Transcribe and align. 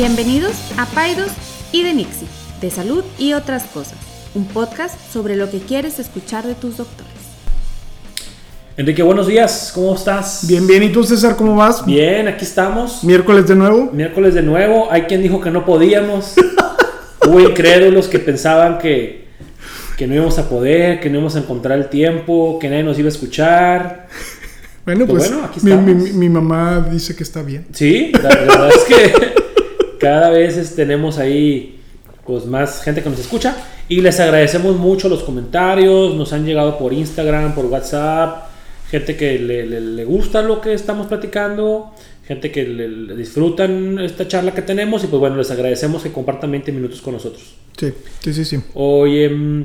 Bienvenidos 0.00 0.52
a 0.76 0.84
Paidos 0.84 1.30
y 1.72 1.82
de 1.82 1.94
Nixie, 1.94 2.28
de 2.60 2.70
salud 2.70 3.02
y 3.18 3.32
otras 3.32 3.62
cosas, 3.64 3.96
un 4.34 4.44
podcast 4.44 4.94
sobre 5.10 5.36
lo 5.36 5.50
que 5.50 5.58
quieres 5.60 5.98
escuchar 5.98 6.44
de 6.46 6.54
tus 6.54 6.76
doctores. 6.76 7.06
Enrique, 8.76 9.02
buenos 9.02 9.26
días, 9.26 9.72
¿cómo 9.74 9.94
estás? 9.94 10.46
Bien, 10.46 10.66
bien, 10.66 10.82
¿y 10.82 10.90
tú 10.92 11.02
César, 11.02 11.34
cómo 11.34 11.56
vas? 11.56 11.86
Bien, 11.86 12.28
aquí 12.28 12.44
estamos. 12.44 13.04
Miércoles 13.04 13.48
de 13.48 13.54
nuevo. 13.54 13.88
Miércoles 13.90 14.34
de 14.34 14.42
nuevo, 14.42 14.92
hay 14.92 15.04
quien 15.04 15.22
dijo 15.22 15.40
que 15.40 15.50
no 15.50 15.64
podíamos. 15.64 16.34
Hubo 17.26 17.40
incrédulos 17.40 18.06
que 18.06 18.18
pensaban 18.18 18.76
que, 18.76 19.28
que 19.96 20.06
no 20.06 20.14
íbamos 20.14 20.38
a 20.38 20.46
poder, 20.46 21.00
que 21.00 21.08
no 21.08 21.14
íbamos 21.16 21.36
a 21.36 21.38
encontrar 21.38 21.78
el 21.78 21.88
tiempo, 21.88 22.58
que 22.60 22.68
nadie 22.68 22.82
nos 22.82 22.98
iba 22.98 23.06
a 23.06 23.12
escuchar. 23.12 24.08
Bueno, 24.84 25.06
Pues 25.06 25.28
pues, 25.28 25.32
bueno, 25.32 25.46
aquí 25.46 25.60
mi, 25.62 25.72
mi- 25.94 26.12
mi 26.12 26.28
mamá 26.28 26.86
dice 26.92 27.16
que 27.16 27.22
está 27.22 27.40
bien. 27.40 27.66
Sí, 27.72 28.12
la, 28.22 28.28
la 28.28 28.36
verdad 28.36 28.68
es 28.68 28.84
que 28.84 29.45
cada 29.98 30.30
vez 30.30 30.74
tenemos 30.76 31.18
ahí 31.18 31.80
pues 32.26 32.44
más 32.46 32.82
gente 32.82 33.02
que 33.02 33.10
nos 33.10 33.20
escucha 33.20 33.56
y 33.88 34.00
les 34.00 34.18
agradecemos 34.18 34.76
mucho 34.76 35.08
los 35.08 35.22
comentarios, 35.22 36.14
nos 36.16 36.32
han 36.32 36.44
llegado 36.44 36.76
por 36.78 36.92
Instagram, 36.92 37.54
por 37.54 37.66
WhatsApp, 37.66 38.48
gente 38.90 39.16
que 39.16 39.38
le, 39.38 39.64
le- 39.66 39.80
le 39.80 40.04
gusta 40.04 40.42
lo 40.42 40.60
que 40.60 40.72
estamos 40.74 41.06
platicando, 41.06 41.92
gente 42.26 42.50
que 42.50 42.64
le, 42.64 42.88
le 42.88 43.14
disfrutan 43.16 43.98
esta 44.00 44.26
charla 44.26 44.52
que 44.52 44.62
tenemos 44.62 45.04
y 45.04 45.06
pues 45.06 45.20
bueno, 45.20 45.36
les 45.36 45.50
agradecemos 45.52 46.02
que 46.02 46.10
compartan 46.10 46.50
20 46.50 46.72
minutos 46.72 47.00
con 47.00 47.14
nosotros. 47.14 47.54
Sí, 47.76 47.92
sí, 48.20 48.32
sí, 48.34 48.44
sí. 48.44 48.60
Oye, 48.74 49.28
mm, 49.28 49.64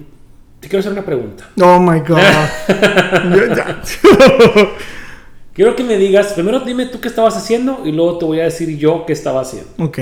te 0.60 0.68
quiero 0.68 0.82
hacer 0.82 0.92
una 0.92 1.04
pregunta. 1.06 1.50
Oh 1.60 1.80
my 1.80 2.00
God. 2.02 2.20
Quiero 5.62 5.76
que 5.76 5.84
me 5.84 5.96
digas, 5.96 6.34
primero 6.34 6.62
dime 6.62 6.88
tú 6.88 7.00
qué 7.00 7.08
estabas 7.08 7.38
haciendo 7.38 7.84
y 7.86 7.92
luego 7.92 8.18
te 8.18 8.26
voy 8.26 8.40
a 8.40 8.46
decir 8.46 8.76
yo 8.80 9.06
qué 9.06 9.14
estaba 9.14 9.42
haciendo. 9.42 9.70
ok. 9.78 10.00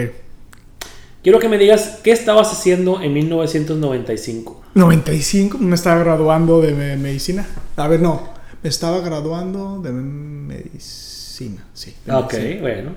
Quiero 1.21 1.38
que 1.39 1.49
me 1.49 1.57
digas 1.57 1.99
qué 2.01 2.11
estabas 2.13 2.49
haciendo 2.53 3.01
en 3.01 3.11
1995. 3.11 4.61
95, 4.75 5.57
me 5.57 5.75
estaba 5.75 5.99
graduando 6.01 6.61
de 6.61 6.71
me- 6.71 6.95
medicina. 6.95 7.45
A 7.75 7.89
ver, 7.89 7.99
no. 7.99 8.29
Me 8.63 8.69
estaba 8.69 9.01
graduando 9.01 9.81
de 9.81 9.91
medicina. 9.91 11.67
Sí. 11.73 11.94
de 12.05 12.13
Ok, 12.13 12.33
medicina. 12.35 12.61
bueno. 12.61 12.91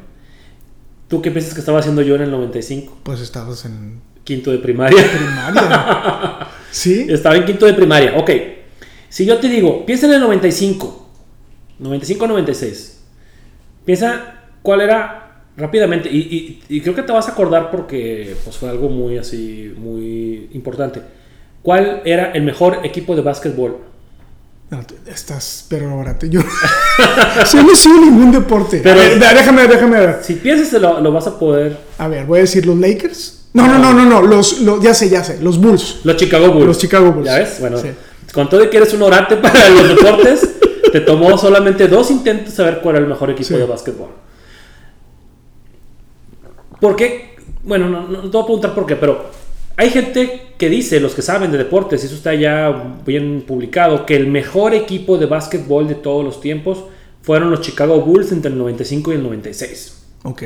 ¿Tú 1.08 1.20
qué 1.20 1.32
piensas 1.32 1.54
que 1.54 1.60
estaba 1.60 1.80
haciendo 1.80 2.00
yo 2.02 2.14
en 2.14 2.22
el 2.22 2.30
95? 2.30 2.98
Pues 3.02 3.20
estabas 3.22 3.64
en 3.64 4.00
Quinto 4.22 4.52
de 4.52 4.58
primaria. 4.58 5.02
primaria. 5.02 6.46
sí. 6.70 7.06
Estaba 7.08 7.34
en 7.34 7.44
quinto 7.44 7.66
de 7.66 7.74
primaria. 7.74 8.14
Ok. 8.18 8.30
Si 9.08 9.26
yo 9.26 9.38
te 9.38 9.48
digo, 9.48 9.84
piensa 9.84 10.06
en 10.06 10.12
el 10.12 10.20
95. 10.20 11.00
95-96. 11.82 12.92
Piensa 13.84 14.34
cuál 14.62 14.80
era 14.80 15.42
rápidamente. 15.56 16.08
Y, 16.10 16.18
y- 16.18 16.76
y 16.76 16.80
creo 16.80 16.94
que 16.94 17.02
te 17.02 17.12
vas 17.12 17.28
a 17.28 17.32
acordar 17.32 17.70
porque 17.70 18.36
pues, 18.44 18.56
fue 18.56 18.68
algo 18.68 18.88
muy 18.88 19.18
así, 19.18 19.72
muy 19.76 20.48
importante. 20.52 21.02
¿Cuál 21.62 22.02
era 22.04 22.32
el 22.32 22.42
mejor 22.42 22.80
equipo 22.84 23.14
de 23.14 23.22
básquetbol? 23.22 23.78
No, 24.70 24.80
estás, 25.06 25.66
pero 25.68 25.90
ahora 25.90 26.16
yo. 26.22 26.40
sí, 27.44 27.58
no 27.58 27.74
sigo 27.76 28.00
ningún 28.00 28.32
deporte. 28.32 28.80
Pero- 28.82 29.00
A 29.00 29.04
ver, 29.04 29.18
déjame, 29.18 29.66
déjame 29.68 30.00
ver. 30.00 30.18
Si 30.22 30.34
piensas, 30.34 30.80
lo, 30.80 31.00
lo 31.00 31.12
vas 31.12 31.26
a 31.26 31.38
poder. 31.38 31.76
A 31.98 32.08
ver, 32.08 32.24
voy 32.24 32.38
a 32.38 32.42
decir 32.42 32.64
los 32.64 32.78
Lakers. 32.78 33.40
No, 33.52 33.66
no, 33.68 33.78
no, 33.78 33.92
no, 33.92 34.06
no. 34.06 34.22
Los, 34.22 34.62
los- 34.62 34.82
ya 34.82 34.94
sé, 34.94 35.10
ya 35.10 35.22
sé. 35.22 35.42
Los 35.42 35.58
Bulls. 35.60 36.00
Los 36.04 36.16
Chicago 36.16 36.52
Bulls. 36.52 36.66
Los 36.66 36.78
Chicago 36.78 37.12
Bulls. 37.12 37.26
¿Ya 37.26 37.38
ves? 37.38 37.56
Bueno, 37.60 37.76
Sí. 37.78 37.88
con 38.32 38.48
todo 38.48 38.68
que 38.70 38.78
eres 38.78 38.94
un 38.94 39.02
orate 39.02 39.36
para 39.42 39.68
los 39.68 39.88
deportes, 39.90 40.48
te 40.92 41.00
tomó 41.00 41.36
solamente 41.46 41.88
dos 41.88 42.10
intentos 42.10 42.54
saber 42.54 42.80
cuál 42.82 42.96
era 42.96 43.04
el 43.04 43.08
mejor 43.10 43.30
equipo 43.30 43.48
Sí. 43.48 43.54
de 43.56 43.64
básquetbol. 43.64 44.08
¿Por 46.80 46.96
qué? 46.96 47.36
Bueno, 47.64 47.88
no, 47.88 48.08
no 48.08 48.20
te 48.22 48.28
voy 48.28 48.42
a 48.42 48.44
preguntar 48.44 48.74
por 48.74 48.86
qué, 48.86 48.96
pero 48.96 49.26
hay 49.76 49.90
gente 49.90 50.54
que 50.58 50.68
dice, 50.68 51.00
los 51.00 51.14
que 51.14 51.22
saben 51.22 51.52
de 51.52 51.58
deportes, 51.58 52.02
y 52.02 52.06
eso 52.06 52.14
está 52.16 52.34
ya 52.34 52.94
bien 53.06 53.44
publicado, 53.46 54.04
que 54.04 54.16
el 54.16 54.26
mejor 54.26 54.74
equipo 54.74 55.16
de 55.18 55.26
básquetbol 55.26 55.88
de 55.88 55.94
todos 55.94 56.24
los 56.24 56.40
tiempos 56.40 56.84
fueron 57.22 57.50
los 57.50 57.60
Chicago 57.60 58.00
Bulls 58.00 58.32
entre 58.32 58.50
el 58.50 58.58
95 58.58 59.12
y 59.12 59.14
el 59.14 59.22
96. 59.22 60.04
Ok. 60.24 60.42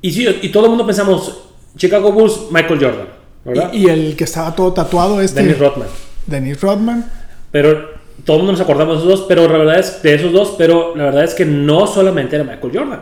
Y 0.00 0.12
sí, 0.12 0.26
y 0.42 0.48
todo 0.50 0.64
el 0.64 0.70
mundo 0.70 0.86
pensamos, 0.86 1.48
Chicago 1.76 2.12
Bulls, 2.12 2.46
Michael 2.50 2.80
Jordan, 2.80 3.08
¿verdad? 3.44 3.70
Y, 3.72 3.86
y 3.86 3.90
el 3.90 4.16
que 4.16 4.24
estaba 4.24 4.54
todo 4.54 4.72
tatuado, 4.72 5.20
este. 5.20 5.42
Dennis 5.42 5.58
Rodman. 5.58 5.88
Dennis 6.26 6.60
Rodman. 6.60 7.10
Pero 7.50 7.97
todo 8.28 8.36
el 8.36 8.42
mundo 8.42 8.52
nos 8.52 8.60
acordamos 8.60 8.96
de 8.96 9.06
esos 9.06 9.20
dos, 9.20 9.26
pero 9.26 9.48
la 9.48 9.56
verdad 9.56 9.78
es 9.78 10.02
de 10.02 10.14
esos 10.14 10.30
dos, 10.30 10.54
pero 10.58 10.94
la 10.94 11.04
verdad 11.04 11.24
es 11.24 11.32
que 11.32 11.46
no 11.46 11.86
solamente 11.86 12.36
era 12.36 12.44
Michael 12.44 12.72
Jordan. 12.74 13.00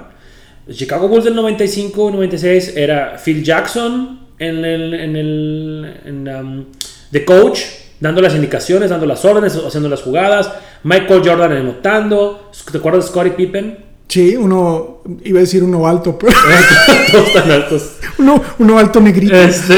Los 0.68 0.76
Chicago 0.76 1.08
Bulls 1.08 1.24
del 1.24 1.34
95 1.34 2.10
y 2.10 2.12
96 2.12 2.76
era 2.76 3.16
Phil 3.18 3.42
Jackson 3.42 4.20
en 4.38 4.64
el 4.64 4.94
en 4.94 5.16
el 5.16 5.94
en, 6.04 6.28
um, 6.28 6.64
the 7.10 7.24
coach 7.24 7.58
dando 7.98 8.20
las 8.20 8.36
indicaciones, 8.36 8.90
dando 8.90 9.04
las 9.04 9.24
órdenes, 9.24 9.56
haciendo 9.56 9.88
las 9.88 10.02
jugadas, 10.02 10.48
Michael 10.84 11.22
Jordan 11.24 11.50
anotando, 11.50 12.52
¿te 12.70 12.78
acuerdas 12.78 13.06
de 13.06 13.10
Scottie 13.10 13.32
Pippen? 13.32 13.78
Sí, 14.06 14.36
uno. 14.36 15.02
Iba 15.24 15.38
a 15.38 15.40
decir 15.40 15.64
uno 15.64 15.88
alto, 15.88 16.16
pero. 16.16 16.32
Todos 17.10 17.32
tan 17.32 17.50
altos. 17.50 17.96
uno, 18.18 18.40
uno 18.60 18.78
alto 18.78 19.00
negrito. 19.00 19.34
Este, 19.34 19.74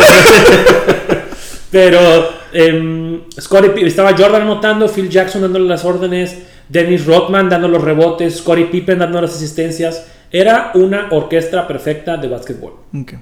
pero 1.70 2.37
em, 2.52 3.20
Scottie 3.40 3.70
Pi- 3.70 3.84
estaba 3.86 4.10
Jordan 4.16 4.42
anotando, 4.42 4.88
Phil 4.88 5.08
Jackson 5.08 5.42
dándole 5.42 5.66
las 5.66 5.84
órdenes, 5.84 6.36
Dennis 6.68 7.06
Rodman 7.06 7.48
dando 7.48 7.68
los 7.68 7.82
rebotes, 7.82 8.36
Scottie 8.38 8.66
Pippen 8.66 8.98
dando 8.98 9.20
las 9.20 9.34
asistencias. 9.34 10.06
Era 10.30 10.72
una 10.74 11.08
orquesta 11.10 11.66
perfecta 11.66 12.16
de 12.16 12.28
básquetbol. 12.28 12.72
Ok. 13.00 13.14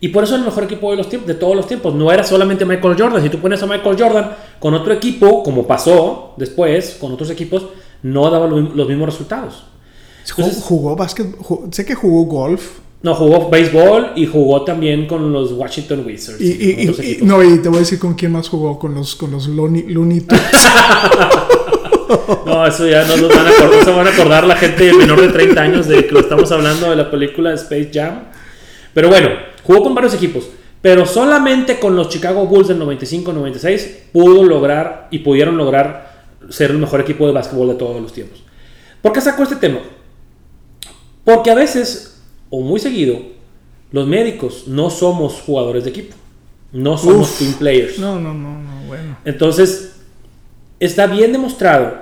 Y 0.00 0.08
por 0.08 0.24
eso 0.24 0.34
es 0.34 0.40
el 0.40 0.44
mejor 0.46 0.64
equipo 0.64 0.90
de, 0.90 0.96
los 0.96 1.08
de 1.10 1.34
todos 1.34 1.54
los 1.54 1.66
tiempos. 1.66 1.94
No 1.94 2.10
era 2.10 2.24
solamente 2.24 2.64
Michael 2.64 2.96
Jordan. 2.98 3.22
Si 3.22 3.28
tú 3.28 3.38
pones 3.38 3.62
a 3.62 3.66
Michael 3.66 3.96
Jordan 3.98 4.30
con 4.58 4.74
otro 4.74 4.92
equipo, 4.92 5.42
como 5.44 5.64
pasó 5.66 6.34
después 6.36 6.96
con 7.00 7.12
otros 7.12 7.30
equipos, 7.30 7.66
no 8.02 8.28
daba 8.30 8.46
los 8.48 8.88
mismos 8.88 9.06
resultados. 9.06 9.64
Entonces- 10.28 10.62
jugó 10.64 10.96
básquet. 10.96 11.26
sé 11.70 11.84
que 11.84 11.94
jugó 11.94 12.24
golf. 12.24 12.78
No, 13.02 13.14
jugó 13.16 13.50
béisbol 13.50 14.12
y 14.14 14.26
jugó 14.26 14.64
también 14.64 15.06
con 15.06 15.32
los 15.32 15.52
Washington 15.52 16.04
Wizards. 16.06 16.40
Y, 16.40 16.50
y- 16.52 17.18
y- 17.20 17.24
no, 17.24 17.42
y 17.42 17.58
te 17.60 17.68
voy 17.68 17.78
a 17.78 17.80
decir 17.80 17.98
con 17.98 18.14
quién 18.14 18.30
más 18.32 18.48
jugó. 18.48 18.78
Con 18.78 18.94
los, 18.94 19.16
con 19.16 19.30
los 19.32 19.48
Looney, 19.48 19.84
Looney 19.88 20.20
Tunes. 20.20 20.42
No, 22.44 22.66
eso 22.66 22.86
ya 22.86 23.04
no 23.06 23.16
nos 23.16 23.28
van 23.34 23.46
a 23.46 23.50
acordar, 23.50 23.84
se 23.84 23.90
van 23.90 24.06
a 24.06 24.10
acordar 24.10 24.44
la 24.46 24.56
gente 24.56 24.92
menor 24.92 25.20
de 25.20 25.28
30 25.28 25.60
años 25.62 25.88
de 25.88 26.06
que 26.06 26.12
lo 26.12 26.20
estamos 26.20 26.50
hablando 26.52 26.90
de 26.90 26.96
la 26.96 27.10
película 27.10 27.54
Space 27.54 27.90
Jam. 27.92 28.24
Pero 28.92 29.08
bueno, 29.08 29.30
jugó 29.64 29.82
con 29.82 29.94
varios 29.94 30.12
equipos, 30.14 30.44
pero 30.82 31.06
solamente 31.06 31.78
con 31.80 31.96
los 31.96 32.10
Chicago 32.10 32.46
Bulls 32.46 32.68
del 32.68 32.80
95-96 32.82 33.86
pudo 34.12 34.44
lograr 34.44 35.08
y 35.10 35.20
pudieron 35.20 35.56
lograr 35.56 36.26
ser 36.50 36.70
el 36.72 36.78
mejor 36.78 37.00
equipo 37.00 37.26
de 37.26 37.32
básquetbol 37.32 37.68
de 37.68 37.74
todos 37.76 38.00
los 38.00 38.12
tiempos. 38.12 38.42
¿Por 39.00 39.12
qué 39.14 39.20
sacó 39.22 39.44
este 39.44 39.56
tema? 39.56 39.78
Porque 41.24 41.50
a 41.50 41.54
veces, 41.54 42.11
o 42.54 42.60
muy 42.60 42.78
seguido, 42.78 43.18
los 43.92 44.06
médicos 44.06 44.64
no 44.68 44.90
somos 44.90 45.40
jugadores 45.40 45.84
de 45.84 45.90
equipo, 45.90 46.14
no 46.70 46.98
somos 46.98 47.30
Uf. 47.30 47.38
team 47.38 47.54
players. 47.54 47.98
No, 47.98 48.20
no, 48.20 48.34
no, 48.34 48.58
no, 48.58 48.86
bueno. 48.86 49.16
Entonces, 49.24 49.96
está 50.78 51.06
bien 51.06 51.32
demostrado 51.32 51.94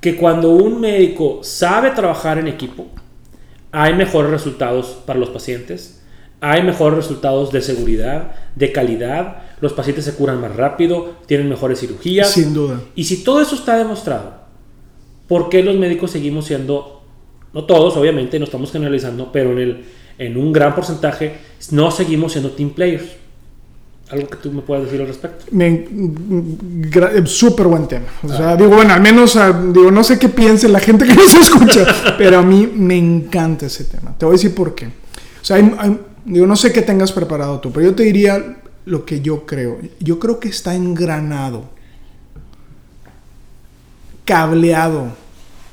que 0.00 0.16
cuando 0.16 0.50
un 0.50 0.80
médico 0.80 1.40
sabe 1.42 1.90
trabajar 1.90 2.38
en 2.38 2.46
equipo, 2.46 2.86
hay 3.72 3.94
mejores 3.94 4.30
resultados 4.30 4.98
para 5.04 5.18
los 5.18 5.30
pacientes, 5.30 6.00
hay 6.40 6.62
mejores 6.62 6.98
resultados 6.98 7.50
de 7.50 7.60
seguridad, 7.60 8.36
de 8.54 8.70
calidad, 8.70 9.42
los 9.60 9.72
pacientes 9.72 10.04
se 10.04 10.14
curan 10.14 10.40
más 10.40 10.54
rápido, 10.54 11.16
tienen 11.26 11.48
mejores 11.48 11.80
cirugías. 11.80 12.30
Sin 12.30 12.54
duda. 12.54 12.80
Y 12.94 13.02
si 13.02 13.24
todo 13.24 13.40
eso 13.40 13.56
está 13.56 13.76
demostrado, 13.76 14.34
¿por 15.26 15.48
qué 15.48 15.64
los 15.64 15.76
médicos 15.76 16.12
seguimos 16.12 16.44
siendo, 16.46 17.01
no 17.54 17.64
todos 17.64 17.96
obviamente, 17.96 18.38
no 18.38 18.44
estamos 18.46 18.70
generalizando, 18.72 19.30
pero 19.32 19.52
en, 19.52 19.58
el, 19.58 19.84
en 20.18 20.36
un 20.36 20.52
gran 20.52 20.74
porcentaje, 20.74 21.34
no 21.70 21.90
seguimos 21.90 22.32
siendo 22.32 22.50
team 22.52 22.70
players? 22.70 23.04
Algo 24.10 24.28
que 24.28 24.36
tú 24.36 24.52
me 24.52 24.60
puedas 24.60 24.84
decir 24.84 25.00
al 25.00 25.06
respecto. 25.06 25.44
Eh, 25.58 27.22
Súper 27.24 27.66
buen 27.66 27.88
tema. 27.88 28.04
O 28.22 28.28
sea, 28.28 28.56
digo, 28.56 28.70
bueno, 28.74 28.92
al 28.92 29.00
menos, 29.00 29.36
ah, 29.36 29.52
digo, 29.72 29.90
no 29.90 30.04
sé 30.04 30.18
qué 30.18 30.28
piense 30.28 30.68
la 30.68 30.80
gente 30.80 31.06
que 31.06 31.14
nos 31.14 31.34
escucha, 31.34 31.86
pero 32.18 32.38
a 32.38 32.42
mí 32.42 32.70
me 32.74 32.96
encanta 32.98 33.66
ese 33.66 33.84
tema. 33.84 34.14
Te 34.18 34.26
voy 34.26 34.34
a 34.34 34.36
decir 34.36 34.54
por 34.54 34.74
qué. 34.74 34.86
O 34.86 34.90
sea, 35.44 35.56
hay- 35.56 35.74
hay- 35.78 35.98
digo, 36.26 36.46
no 36.46 36.56
sé 36.56 36.72
qué 36.72 36.82
tengas 36.82 37.10
preparado 37.10 37.58
tú, 37.60 37.72
pero 37.72 37.86
yo 37.86 37.94
te 37.94 38.02
diría 38.02 38.58
lo 38.84 39.04
que 39.06 39.20
yo 39.22 39.46
creo. 39.46 39.78
Yo 39.98 40.18
creo 40.18 40.38
que 40.40 40.48
está 40.48 40.74
engranado, 40.74 41.64
cableado 44.24 45.08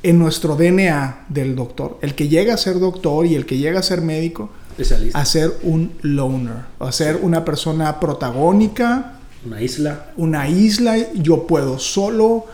en 0.04 0.20
nuestro 0.20 0.56
DNA 0.56 1.26
del 1.30 1.56
doctor. 1.56 1.98
El 2.02 2.16
que 2.16 2.28
llega 2.28 2.54
a 2.54 2.58
ser 2.58 2.80
doctor 2.80 3.26
y 3.26 3.36
el 3.36 3.46
que 3.46 3.58
llega 3.58 3.80
a 3.80 3.84
ser 3.84 4.02
médico, 4.02 4.50
a 5.14 5.26
ser 5.26 5.52
un 5.64 5.92
loner, 6.02 6.54
a 6.80 6.92
ser 6.92 7.18
una 7.22 7.44
persona 7.44 8.00
protagónica, 8.00 9.20
Una 9.46 9.62
isla. 9.62 10.12
una 10.18 10.48
isla, 10.48 10.98
yo 11.14 11.46
puedo 11.48 11.80
solo, 11.80 12.46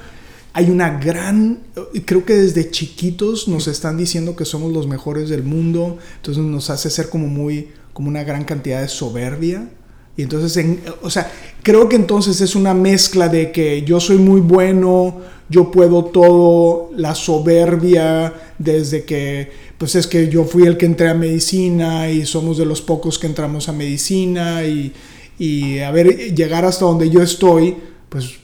hay 0.53 0.69
una 0.69 0.97
gran, 0.99 1.59
creo 2.05 2.25
que 2.25 2.33
desde 2.33 2.71
chiquitos 2.71 3.47
nos 3.47 3.67
están 3.67 3.97
diciendo 3.97 4.35
que 4.35 4.45
somos 4.45 4.71
los 4.71 4.87
mejores 4.87 5.29
del 5.29 5.43
mundo, 5.43 5.97
entonces 6.15 6.43
nos 6.43 6.69
hace 6.69 6.89
ser 6.89 7.09
como 7.09 7.27
muy, 7.27 7.69
como 7.93 8.07
una 8.07 8.23
gran 8.23 8.45
cantidad 8.45 8.81
de 8.81 8.87
soberbia. 8.87 9.69
Y 10.17 10.21
entonces, 10.21 10.55
en, 10.55 10.81
o 11.01 11.09
sea, 11.09 11.29
creo 11.61 11.89
que 11.89 11.97
entonces 11.97 12.39
es 12.39 12.55
una 12.55 12.73
mezcla 12.73 13.27
de 13.27 13.51
que 13.51 13.83
yo 13.83 13.99
soy 13.99 14.17
muy 14.17 14.39
bueno, 14.39 15.19
yo 15.49 15.71
puedo 15.71 16.05
todo, 16.05 16.89
la 16.95 17.15
soberbia, 17.15 18.33
desde 18.57 19.03
que, 19.03 19.51
pues 19.77 19.95
es 19.95 20.07
que 20.07 20.29
yo 20.29 20.43
fui 20.45 20.65
el 20.65 20.77
que 20.77 20.85
entré 20.85 21.09
a 21.09 21.13
medicina 21.13 22.09
y 22.09 22.25
somos 22.25 22.57
de 22.57 22.65
los 22.65 22.81
pocos 22.81 23.19
que 23.19 23.27
entramos 23.27 23.69
a 23.69 23.73
medicina 23.73 24.63
y, 24.63 24.93
y 25.37 25.79
a 25.79 25.91
ver, 25.91 26.33
llegar 26.33 26.65
hasta 26.65 26.85
donde 26.85 27.09
yo 27.09 27.21
estoy, 27.21 27.75
pues 28.09 28.35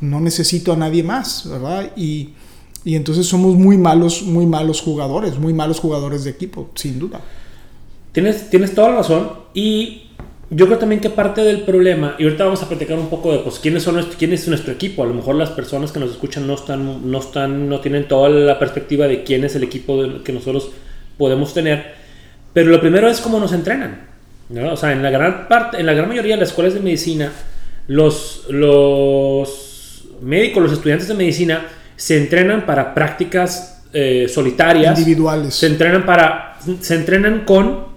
no 0.00 0.20
necesito 0.20 0.72
a 0.72 0.76
nadie 0.76 1.02
más, 1.02 1.48
¿verdad? 1.48 1.92
Y, 1.96 2.30
y 2.84 2.96
entonces 2.96 3.26
somos 3.26 3.54
muy 3.54 3.78
malos, 3.78 4.22
muy 4.22 4.46
malos 4.46 4.80
jugadores, 4.80 5.38
muy 5.38 5.54
malos 5.54 5.78
jugadores 5.78 6.24
de 6.24 6.30
equipo, 6.30 6.70
sin 6.74 6.98
duda. 6.98 7.20
Tienes, 8.10 8.50
tienes 8.50 8.74
toda 8.74 8.90
la 8.90 8.96
razón 8.96 9.30
y 9.54 10.10
yo 10.54 10.66
creo 10.66 10.78
también 10.78 11.00
que 11.00 11.08
parte 11.08 11.40
del 11.42 11.62
problema, 11.62 12.14
y 12.18 12.24
ahorita 12.24 12.44
vamos 12.44 12.62
a 12.62 12.68
platicar 12.68 12.98
un 12.98 13.08
poco 13.08 13.32
de 13.32 13.38
pues, 13.38 13.58
quiénes 13.58 13.82
son 13.82 13.94
nuestro, 13.94 14.18
quién 14.18 14.34
es 14.34 14.46
nuestro 14.48 14.72
equipo. 14.72 15.02
A 15.02 15.06
lo 15.06 15.14
mejor 15.14 15.34
las 15.34 15.50
personas 15.50 15.92
que 15.92 15.98
nos 15.98 16.10
escuchan 16.10 16.46
no 16.46 16.54
están, 16.54 17.10
no 17.10 17.18
están, 17.18 17.70
no 17.70 17.80
tienen 17.80 18.06
toda 18.06 18.28
la 18.28 18.58
perspectiva 18.58 19.08
de 19.08 19.24
quién 19.24 19.44
es 19.44 19.56
el 19.56 19.62
equipo 19.62 20.02
que 20.22 20.32
nosotros 20.32 20.70
podemos 21.16 21.54
tener. 21.54 21.94
Pero 22.52 22.70
lo 22.70 22.80
primero 22.80 23.08
es 23.08 23.20
cómo 23.20 23.40
nos 23.40 23.52
entrenan. 23.54 24.08
¿no? 24.50 24.74
O 24.74 24.76
sea, 24.76 24.92
en 24.92 25.02
la 25.02 25.10
gran 25.10 25.48
parte, 25.48 25.80
en 25.80 25.86
la 25.86 25.94
gran 25.94 26.08
mayoría 26.08 26.34
de 26.34 26.40
las 26.40 26.50
escuelas 26.50 26.74
de 26.74 26.80
medicina, 26.80 27.32
los, 27.86 28.44
los 28.50 30.04
médicos, 30.20 30.62
los 30.62 30.72
estudiantes 30.72 31.08
de 31.08 31.14
medicina, 31.14 31.66
se 31.96 32.18
entrenan 32.18 32.66
para 32.66 32.92
prácticas 32.92 33.84
eh, 33.94 34.26
solitarias. 34.28 34.98
Individuales. 34.98 35.54
Se 35.54 35.66
entrenan 35.66 36.04
para. 36.04 36.58
Se 36.80 36.94
entrenan 36.94 37.44
con 37.46 37.91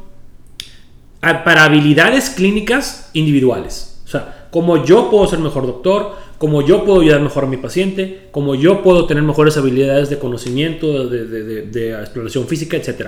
para 1.43 1.63
habilidades 1.63 2.29
clínicas 2.29 3.09
individuales. 3.13 3.99
O 4.05 4.07
sea, 4.07 4.47
como 4.51 4.85
yo 4.85 5.09
puedo 5.09 5.27
ser 5.27 5.39
mejor 5.39 5.65
doctor, 5.65 6.13
como 6.37 6.61
yo 6.61 6.85
puedo 6.85 7.01
ayudar 7.01 7.21
mejor 7.21 7.45
a 7.45 7.47
mi 7.47 7.57
paciente, 7.57 8.27
como 8.31 8.55
yo 8.55 8.83
puedo 8.83 9.05
tener 9.05 9.23
mejores 9.23 9.57
habilidades 9.57 10.09
de 10.09 10.19
conocimiento, 10.19 11.07
de, 11.07 11.99
exploración 11.99 12.47
física, 12.47 12.77
etc. 12.77 13.07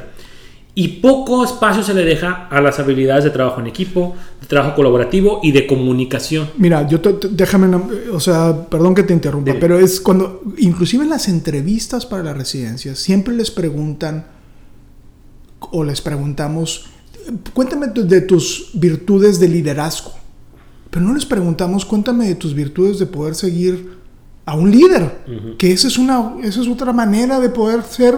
Y 0.74 0.88
poco 1.00 1.44
espacio 1.44 1.84
se 1.84 1.94
le 1.94 2.06
deja 2.06 2.48
a 2.50 2.62
las 2.62 2.80
habilidades 2.80 3.24
de 3.24 3.32
trabajo 3.32 3.60
en 3.60 3.68
equipo, 3.68 4.16
de 4.42 4.48
trabajo 4.48 4.76
colaborativo 4.76 5.40
y 5.44 5.52
de 5.52 5.66
comunicación. 5.66 6.50
Mira, 6.58 6.88
yo 6.88 7.00
déjame, 7.32 7.76
o 8.12 8.20
sea, 8.20 8.68
perdón 8.70 8.94
que 8.94 9.04
te 9.04 9.14
interrumpa, 9.14 9.54
pero 9.60 9.80
es 9.80 10.00
cuando, 10.00 10.42
inclusive 10.58 11.04
en 11.04 11.10
las 11.10 11.28
entrevistas 11.28 12.06
para 12.06 12.24
la 12.24 12.34
residencia, 12.34 12.96
siempre 12.96 13.34
les 13.34 13.52
preguntan 13.52 14.28
o 15.72 15.84
les 15.84 16.02
preguntamos 16.02 16.86
cuéntame 17.54 17.88
de 17.88 18.22
tus 18.22 18.70
virtudes 18.74 19.40
de 19.40 19.48
liderazgo. 19.48 20.14
Pero 20.90 21.06
no 21.06 21.14
les 21.14 21.26
preguntamos, 21.26 21.86
cuéntame 21.86 22.28
de 22.28 22.36
tus 22.36 22.54
virtudes 22.54 23.00
de 23.00 23.06
poder 23.06 23.36
seguir 23.36 23.98
a 24.46 24.56
un 24.56 24.72
líder. 24.72 25.20
Que 25.58 25.72
esa 25.72 25.88
es, 25.88 25.98
una, 25.98 26.36
esa 26.44 26.62
es 26.62 26.68
otra 26.68 26.94
manera 26.94 27.40
de 27.40 27.50
poder 27.50 27.84
ser 27.84 28.18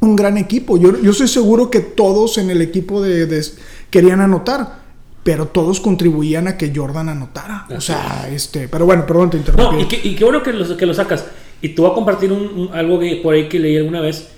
un 0.00 0.16
gran 0.16 0.38
equipo. 0.38 0.78
Yo, 0.78 1.00
yo 1.00 1.10
estoy 1.10 1.28
seguro 1.28 1.70
que 1.70 1.80
todos 1.80 2.38
en 2.38 2.50
el 2.50 2.62
equipo 2.62 3.02
de, 3.02 3.44
querían 3.90 4.20
anotar. 4.20 4.80
Pero 5.22 5.48
todos 5.48 5.80
contribuían 5.80 6.48
a 6.48 6.56
que 6.56 6.72
Jordan 6.74 7.10
anotara. 7.10 7.66
o 7.76 7.80
sea, 7.80 8.26
este. 8.32 8.68
Pero 8.68 8.86
bueno, 8.86 9.04
perdón, 9.06 9.28
te 9.28 9.36
interrumpí. 9.36 9.76
No, 9.76 9.82
y, 9.82 10.14
qué, 10.16 10.24
bueno 10.24 10.42
que 10.42 10.50
lo, 10.50 10.76
que 10.78 10.86
lo 10.86 10.94
sacas. 10.94 11.26
Y 11.60 11.68
tú 11.70 11.82
vas 11.82 11.92
a 11.92 11.94
compartir 11.94 12.32
algo 12.72 12.98
que, 12.98 13.16
por 13.16 13.34
ahí 13.34 13.46
que 13.46 13.58
leí 13.58 13.76
alguna 13.76 14.00
vez. 14.00 14.28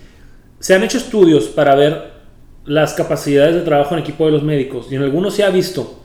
Se 0.58 0.74
han 0.74 0.82
hecho 0.82 0.98
estudios 0.98 1.44
para 1.44 1.76
ver 1.76 2.11
las 2.64 2.94
capacidades 2.94 3.54
de 3.54 3.62
trabajo 3.62 3.94
en 3.94 4.00
equipo 4.00 4.26
de 4.26 4.32
los 4.32 4.42
médicos 4.42 4.86
y 4.90 4.94
en 4.94 5.02
algunos 5.02 5.34
se 5.34 5.44
ha 5.44 5.50
visto 5.50 6.00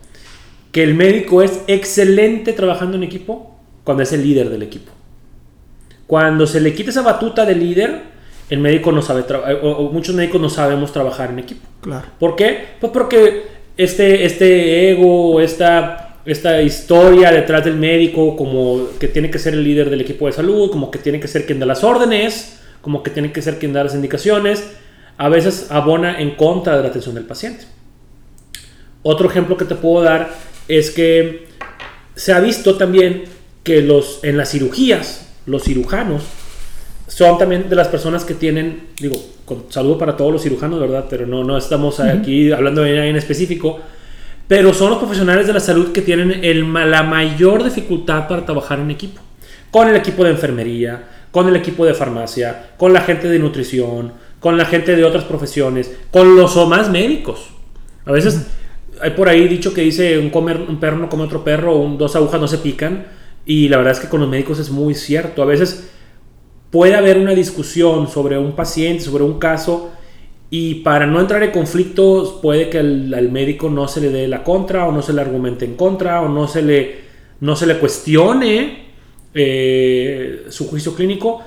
que 0.71 0.83
el 0.83 0.95
médico 0.95 1.41
es 1.41 1.61
excelente 1.67 2.53
trabajando 2.53 2.97
en 2.97 3.03
equipo 3.03 3.55
cuando 3.83 4.03
es 4.03 4.11
el 4.11 4.23
líder 4.23 4.49
del 4.49 4.63
equipo. 4.63 4.91
Cuando 6.07 6.47
se 6.47 6.61
le 6.61 6.73
quita 6.73 6.89
esa 6.89 7.01
batuta 7.01 7.45
de 7.45 7.55
líder, 7.55 8.01
el 8.49 8.59
médico 8.59 8.91
no 8.91 9.01
sabe 9.01 9.23
o, 9.61 9.89
muchos 9.91 10.15
médicos 10.15 10.41
no 10.41 10.49
sabemos 10.49 10.91
trabajar 10.91 11.31
en 11.31 11.39
equipo. 11.39 11.67
Claro. 11.81 12.07
¿Por 12.19 12.35
qué? 12.35 12.59
Pues 12.79 12.91
porque 12.91 13.43
este, 13.75 14.25
este 14.25 14.91
ego, 14.91 15.39
esta, 15.41 16.19
esta 16.25 16.61
historia 16.61 17.31
detrás 17.31 17.65
del 17.65 17.75
médico, 17.75 18.35
como 18.35 18.87
que 18.99 19.07
tiene 19.07 19.29
que 19.29 19.39
ser 19.39 19.53
el 19.53 19.63
líder 19.63 19.89
del 19.89 20.01
equipo 20.01 20.27
de 20.27 20.33
salud, 20.33 20.71
como 20.71 20.91
que 20.91 20.99
tiene 20.99 21.19
que 21.19 21.27
ser 21.27 21.45
quien 21.45 21.59
da 21.59 21.65
las 21.65 21.83
órdenes, 21.83 22.59
como 22.81 23.03
que 23.03 23.11
tiene 23.11 23.31
que 23.31 23.41
ser 23.41 23.59
quien 23.59 23.73
da 23.73 23.83
las 23.83 23.95
indicaciones, 23.95 24.65
a 25.17 25.29
veces 25.29 25.67
abona 25.69 26.19
en 26.19 26.35
contra 26.35 26.77
de 26.77 26.83
la 26.83 26.89
atención 26.89 27.15
del 27.15 27.25
paciente. 27.25 27.65
Otro 29.03 29.29
ejemplo 29.29 29.57
que 29.57 29.65
te 29.65 29.75
puedo 29.75 30.03
dar 30.03 30.29
es 30.67 30.91
que 30.91 31.47
se 32.15 32.33
ha 32.33 32.39
visto 32.39 32.75
también 32.75 33.23
que 33.63 33.81
los, 33.81 34.23
en 34.23 34.37
las 34.37 34.49
cirugías, 34.51 35.27
los 35.45 35.63
cirujanos 35.63 36.23
son 37.07 37.37
también 37.37 37.69
de 37.69 37.75
las 37.75 37.87
personas 37.87 38.25
que 38.25 38.33
tienen, 38.33 38.87
digo, 38.99 39.15
con 39.45 39.65
saludo 39.69 39.97
para 39.97 40.17
todos 40.17 40.31
los 40.31 40.43
cirujanos, 40.43 40.79
¿verdad? 40.79 41.05
Pero 41.09 41.25
no, 41.25 41.43
no 41.43 41.57
estamos 41.57 41.99
aquí 41.99 42.51
hablando 42.51 42.83
de 42.83 43.09
en 43.09 43.15
específico, 43.15 43.79
pero 44.47 44.73
son 44.73 44.89
los 44.89 44.99
profesionales 44.99 45.47
de 45.47 45.53
la 45.53 45.59
salud 45.59 45.91
que 45.91 46.01
tienen 46.01 46.43
el, 46.43 46.71
la 46.73 47.03
mayor 47.03 47.63
dificultad 47.63 48.27
para 48.27 48.45
trabajar 48.45 48.79
en 48.79 48.91
equipo. 48.91 49.21
Con 49.71 49.89
el 49.89 49.95
equipo 49.95 50.23
de 50.23 50.31
enfermería, 50.31 51.03
con 51.31 51.47
el 51.47 51.55
equipo 51.55 51.85
de 51.85 51.93
farmacia, 51.93 52.71
con 52.77 52.93
la 52.93 53.01
gente 53.01 53.27
de 53.27 53.39
nutrición, 53.39 54.11
con 54.39 54.57
la 54.57 54.65
gente 54.65 54.95
de 54.95 55.03
otras 55.03 55.23
profesiones, 55.23 55.95
con 56.11 56.35
los 56.35 56.55
o 56.57 56.67
más 56.67 56.89
médicos. 56.89 57.49
A 58.05 58.11
veces 58.11 58.47
hay 59.01 59.11
por 59.11 59.29
ahí 59.29 59.47
dicho 59.47 59.73
que 59.73 59.81
dice 59.81 60.17
un, 60.17 60.29
comer, 60.29 60.65
un 60.67 60.79
perro 60.79 60.97
no 60.97 61.09
come 61.09 61.23
otro 61.23 61.43
perro, 61.43 61.77
un, 61.77 61.97
dos 61.97 62.15
agujas 62.15 62.39
no 62.39 62.47
se 62.47 62.59
pican, 62.59 63.07
y 63.45 63.69
la 63.69 63.77
verdad 63.77 63.93
es 63.93 63.99
que 63.99 64.09
con 64.09 64.19
los 64.19 64.29
médicos 64.29 64.59
es 64.59 64.69
muy 64.69 64.93
cierto. 64.93 65.41
A 65.41 65.45
veces 65.45 65.89
puede 66.69 66.95
haber 66.95 67.17
una 67.17 67.33
discusión 67.33 68.09
sobre 68.09 68.37
un 68.37 68.53
paciente, 68.53 69.03
sobre 69.03 69.23
un 69.23 69.39
caso, 69.39 69.91
y 70.49 70.75
para 70.75 71.05
no 71.05 71.19
entrar 71.19 71.43
en 71.43 71.51
conflictos 71.51 72.39
puede 72.41 72.69
que 72.69 72.79
al, 72.79 73.29
médico 73.31 73.69
no 73.69 73.87
se 73.87 74.01
le 74.01 74.09
dé 74.09 74.27
la 74.27 74.43
contra, 74.43 74.85
o 74.85 74.91
no 74.91 75.01
se 75.01 75.13
le 75.13 75.21
argumente 75.21 75.65
en 75.65 75.75
contra, 75.75 76.21
o 76.21 76.29
no 76.29 76.47
se 76.47 76.61
le, 76.61 76.95
no 77.41 77.55
se 77.55 77.65
le 77.65 77.77
cuestione 77.79 78.87
eh, 79.33 80.45
su 80.49 80.67
juicio 80.67 80.95
clínico 80.95 81.41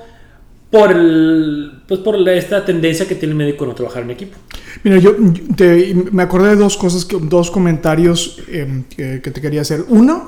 por, 0.69 0.91
el, 0.91 1.80
pues 1.91 1.99
por 1.99 2.29
esta 2.29 2.63
tendencia 2.63 3.05
que 3.05 3.15
tiene 3.15 3.33
el 3.33 3.37
médico 3.37 3.65
no 3.65 3.75
trabajar 3.75 4.03
en 4.03 4.11
equipo. 4.11 4.37
Mira, 4.81 4.97
yo 4.97 5.13
me 6.13 6.23
acordé 6.23 6.51
de 6.51 6.55
dos 6.55 6.77
cosas, 6.77 7.05
dos 7.23 7.51
comentarios 7.51 8.41
em, 8.47 8.85
que, 8.85 9.19
te 9.19 9.41
quería 9.41 9.59
hacer. 9.59 9.83
Uno, 9.89 10.25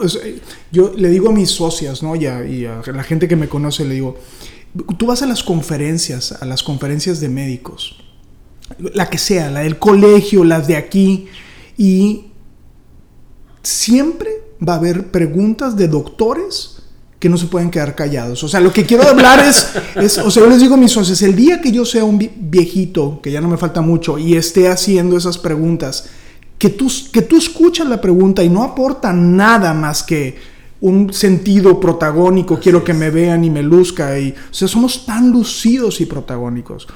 yo 0.74 0.94
le 0.98 1.08
digo 1.08 1.30
a 1.30 1.32
mis 1.32 1.52
socias, 1.52 2.04
¿no? 2.04 2.18
Y 2.18 2.26
a, 2.26 2.46
y 2.46 2.66
a, 2.66 2.82
la 2.94 3.04
gente 3.04 3.30
que 3.30 3.38
me 3.38 3.48
conoce, 3.48 3.86
le 3.86 3.94
digo, 3.94 4.18
tú 4.98 5.06
vas 5.06 5.22
a 5.22 5.26
las 5.26 5.42
conferencias, 5.42 6.34
a 6.34 6.44
las 6.44 6.64
conferencias 6.64 7.22
de 7.22 7.30
médicos, 7.30 7.96
la 8.78 9.10
que 9.10 9.18
sea, 9.18 9.50
la 9.50 9.62
del 9.62 9.80
colegio, 9.80 10.44
las 10.44 10.68
de 10.68 10.76
aquí, 10.76 11.28
y 11.78 12.26
siempre 13.62 14.32
va 14.62 14.74
a 14.74 14.78
haber 14.80 15.12
preguntas 15.12 15.78
de 15.78 15.88
doctores 15.88 16.83
que 17.24 17.30
no 17.30 17.38
se 17.38 17.46
pueden 17.46 17.72
quedar 17.72 17.96
callados. 17.96 18.44
O 18.44 18.50
sea, 18.50 18.60
lo 18.60 18.74
que 18.74 18.86
quiero 18.86 19.08
hablar 19.08 19.40
es, 19.40 19.72
es, 19.96 20.18
o 20.18 20.30
sea, 20.30 20.44
yo 20.44 20.50
les 20.50 20.60
digo 20.60 20.74
a 20.74 20.78
mis 20.78 20.92
socios, 20.92 21.22
el 21.22 21.38
día 21.38 21.62
que 21.62 21.72
yo 21.72 21.86
sea 21.86 22.04
un 22.04 22.20
viejito, 22.36 23.22
que 23.24 23.32
ya 23.32 23.40
no 23.40 23.48
me 23.48 23.56
falta 23.56 23.80
mucho, 23.80 24.20
y 24.20 24.36
esté 24.36 24.68
haciendo 24.68 25.16
esas 25.16 25.38
preguntas, 25.38 26.10
que 26.58 26.68
tú, 26.68 26.92
que 27.14 27.22
tú 27.22 27.38
escuchas 27.38 27.88
la 27.88 28.02
pregunta 28.02 28.44
y 28.44 28.50
no 28.50 28.62
aporta 28.62 29.14
nada 29.14 29.74
más 29.74 30.04
que 30.04 30.36
un 30.82 31.14
sentido 31.14 31.80
protagónico, 31.80 32.60
quiero 32.60 32.84
que 32.84 32.94
me 32.94 33.10
vean 33.10 33.46
y 33.46 33.50
me 33.50 33.64
luzca, 33.64 34.20
y, 34.20 34.32
o 34.32 34.54
sea, 34.54 34.68
somos 34.68 35.06
tan 35.06 35.32
lucidos 35.32 36.02
y 36.02 36.06
protagónicos. 36.06 36.90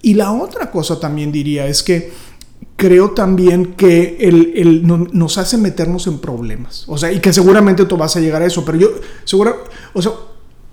Y 0.00 0.14
la 0.14 0.32
otra 0.32 0.70
cosa 0.70 0.98
también 0.98 1.30
diría 1.30 1.66
es 1.66 1.82
que 1.82 2.10
creo 2.76 3.12
también 3.12 3.74
que 3.74 4.16
el, 4.20 4.82
nos 4.84 5.38
hace 5.38 5.56
meternos 5.58 6.06
en 6.06 6.18
problemas. 6.18 6.84
O 6.88 6.98
sea, 6.98 7.12
y 7.12 7.20
que 7.20 7.32
seguramente 7.32 7.84
tú 7.84 7.96
vas 7.96 8.16
a 8.16 8.20
llegar 8.20 8.42
a 8.42 8.46
eso, 8.46 8.64
pero 8.64 8.78
yo, 8.78 8.88
seguro, 9.24 9.64
o 9.92 10.02
sea, 10.02 10.12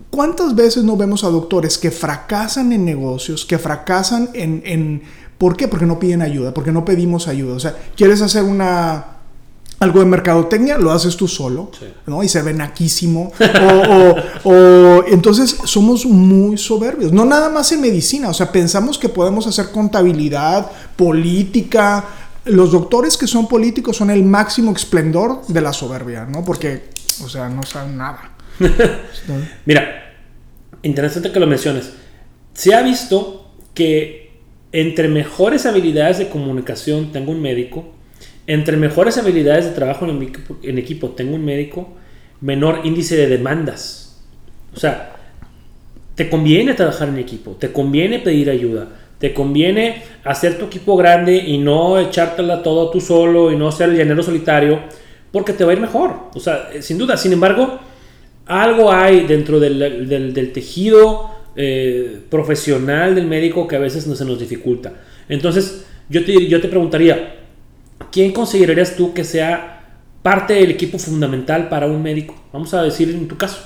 ¿cuántas 0.10 0.56
veces 0.56 0.84
no 0.84 0.98
vemos 0.98 1.24
a 1.24 1.30
doctores 1.30 1.78
que 1.78 1.92
fracasan 1.92 2.72
en 2.74 2.86
negocios, 2.86 3.46
que 3.46 3.58
fracasan 3.58 4.30
en, 4.34 4.62
en... 4.66 5.04
¿Por 5.38 5.58
qué? 5.58 5.68
Porque 5.68 5.86
no 5.86 6.00
piden 6.00 6.22
ayuda, 6.22 6.54
porque 6.54 6.72
no 6.72 6.86
pedimos 6.86 7.28
ayuda. 7.28 7.56
O 7.56 7.60
sea, 7.60 7.76
quieres 7.96 8.22
hacer 8.22 8.44
una 8.44 9.21
algo 9.82 10.00
de 10.00 10.06
mercadotecnia, 10.06 10.78
lo 10.78 10.92
haces 10.92 11.18
tú 11.18 11.28
solo, 11.28 11.72
¿no? 12.06 12.22
Y 12.22 12.30
se 12.30 12.42
ve 12.44 12.54
naquísimo. 12.54 13.34
O, 14.44 15.04
entonces 15.08 15.58
somos 15.66 16.06
muy 16.06 16.58
soberbios. 16.58 17.12
No 17.12 17.26
nada 17.26 17.50
más 17.50 17.72
en 17.72 17.82
medicina, 17.82 18.30
o 18.30 18.34
sea, 18.34 18.52
pensamos 18.52 18.98
que 18.98 19.10
podemos 19.10 19.46
hacer 19.48 19.72
contabilidad, 19.72 20.72
política. 20.96 22.06
Los 22.46 22.72
doctores 22.72 23.18
que 23.18 23.28
son 23.28 23.48
políticos 23.48 23.98
son 23.98 24.10
el 24.10 24.24
máximo 24.24 24.72
esplendor 24.72 25.46
de 25.48 25.62
la 25.62 25.74
soberbia, 25.74 26.26
¿no? 26.26 26.44
Porque, 26.44 26.90
o 27.24 27.30
sea, 27.30 27.50
no 27.50 27.64
saben 27.64 27.98
nada. 27.98 28.32
Mira, 29.66 30.16
interesante 30.82 31.32
que 31.32 31.40
lo 31.40 31.48
menciones. 31.48 31.92
Se 32.54 32.74
ha 32.74 32.82
visto 32.82 33.52
que 33.74 34.40
entre 34.72 35.08
mejores 35.08 35.66
habilidades 35.66 36.18
de 36.18 36.30
comunicación 36.30 37.12
tengo 37.12 37.32
un 37.32 37.42
médico, 37.42 37.86
entre 38.54 38.76
mejores 38.76 39.18
habilidades 39.18 39.66
de 39.66 39.72
trabajo 39.72 40.06
en 40.06 40.22
equipo, 40.22 40.58
en 40.62 40.78
equipo 40.78 41.10
tengo 41.12 41.36
un 41.36 41.46
médico, 41.46 41.90
menor 42.42 42.82
índice 42.84 43.16
de 43.16 43.28
demandas. 43.28 44.22
O 44.76 44.80
sea, 44.80 45.16
te 46.16 46.30
conviene 46.30 46.74
trabajar 46.74 47.08
en 47.08 47.18
equipo, 47.18 47.52
te 47.52 47.72
conviene 47.72 48.20
pedir 48.20 48.50
ayuda, 48.50 48.90
te 49.20 49.34
conviene 49.34 50.04
hacer 50.26 50.58
tu 50.58 50.66
equipo 50.66 50.98
grande 50.98 51.38
y 51.38 51.60
no 51.60 51.98
echártela 51.98 52.62
todo 52.62 52.90
tú 52.90 53.00
solo 53.00 53.54
y 53.54 53.56
no 53.56 53.72
ser 53.72 53.90
el 53.90 53.98
llanero 53.98 54.22
solitario, 54.22 54.82
porque 55.32 55.54
te 55.54 55.64
va 55.64 55.72
a 55.72 55.76
ir 55.76 55.80
mejor. 55.80 56.16
O 56.34 56.40
sea, 56.42 56.70
sin 56.82 56.98
duda. 56.98 57.16
Sin 57.16 57.32
embargo, 57.32 57.80
algo 58.48 58.92
hay 58.92 59.22
dentro 59.28 59.62
del, 59.62 60.10
del, 60.10 60.52
tejido 60.52 61.32
eh, 61.56 62.20
profesional 62.30 63.16
del 63.16 63.28
médico 63.28 63.66
que 63.66 63.78
a 63.78 63.80
veces 63.80 64.08
no 64.08 64.16
se 64.16 64.26
nos 64.26 64.40
dificulta. 64.40 64.92
Entonces, 65.30 65.86
yo 66.10 66.26
te, 66.26 66.48
yo 66.48 66.60
te 66.60 66.68
preguntaría, 66.68 67.41
¿quién 68.12 68.32
considerarías 68.32 68.96
tú 68.96 69.14
que 69.14 69.24
sea 69.24 70.00
parte 70.22 70.54
del 70.54 70.72
equipo 70.72 71.00
fundamental 71.00 71.70
para 71.70 71.88
un 71.88 72.02
médico? 72.02 72.36
Vamos 72.54 72.74
a 72.74 72.84
decir 72.84 73.10
en 73.10 73.28
tu 73.28 73.38
caso. 73.38 73.60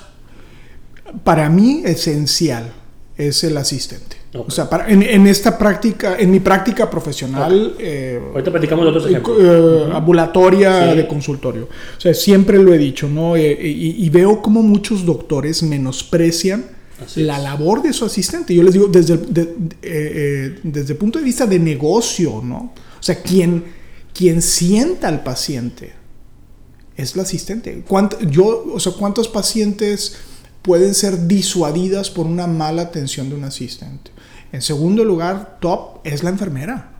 Para 1.24 1.50
mí, 1.50 1.82
esencial 1.86 2.72
es 3.18 3.44
el 3.44 3.58
asistente. 3.58 4.18
O 4.38 4.52
sea, 4.52 4.70
para, 4.70 4.90
en, 4.90 5.28
esta 5.28 5.58
práctica, 5.58 6.18
en 6.20 6.30
mi 6.30 6.42
práctica 6.42 6.90
profesional, 6.90 7.76
eh, 7.80 8.20
ahorita 8.34 8.52
platicamos 8.52 8.84
de 8.84 8.90
otros 8.90 9.06
ejemplos. 9.08 9.38
Eh, 9.40 9.90
ambulatoria 9.94 10.94
de 10.94 11.08
consultorio. 11.08 11.70
O 11.98 12.02
sea, 12.02 12.14
siempre 12.14 12.62
lo 12.62 12.74
he 12.74 12.78
dicho, 12.78 13.08
¿no? 13.08 13.38
Eh, 13.38 13.58
y, 13.62 14.10
veo 14.10 14.42
como 14.42 14.62
muchos 14.62 15.06
doctores 15.06 15.64
menosprecian 15.64 16.66
la 17.16 17.40
labor 17.40 17.82
de 17.82 17.94
su 17.94 18.04
asistente. 18.04 18.54
Yo 18.54 18.64
les 18.64 18.74
digo, 18.74 18.88
desde, 18.88 19.18
desde 20.64 20.94
el 20.94 20.98
punto 20.98 21.20
de 21.20 21.26
vista 21.26 21.46
de 21.46 21.60
negocio, 21.60 22.42
¿no? 22.44 22.74
O 23.00 23.04
sea, 23.04 23.22
quien, 23.22 23.64
quien 24.16 24.42
sienta 24.42 25.08
al 25.08 25.24
paciente 25.24 25.94
es 26.96 27.14
el 27.14 27.22
asistente. 27.22 27.84
yo, 28.30 28.66
o 28.74 28.80
sea, 28.80 28.94
¿cuántos 28.94 29.28
pacientes 29.28 30.16
pueden 30.66 30.96
ser 30.96 31.28
disuadidas 31.28 32.10
por 32.10 32.26
una 32.26 32.48
mala 32.48 32.82
atención 32.82 33.30
de 33.30 33.36
un 33.36 33.44
asistente. 33.44 34.12
En 34.52 34.62
segundo 34.62 35.06
lugar, 35.06 35.60
top 35.62 36.00
es 36.04 36.24
la 36.24 36.32
enfermera. 36.32 36.92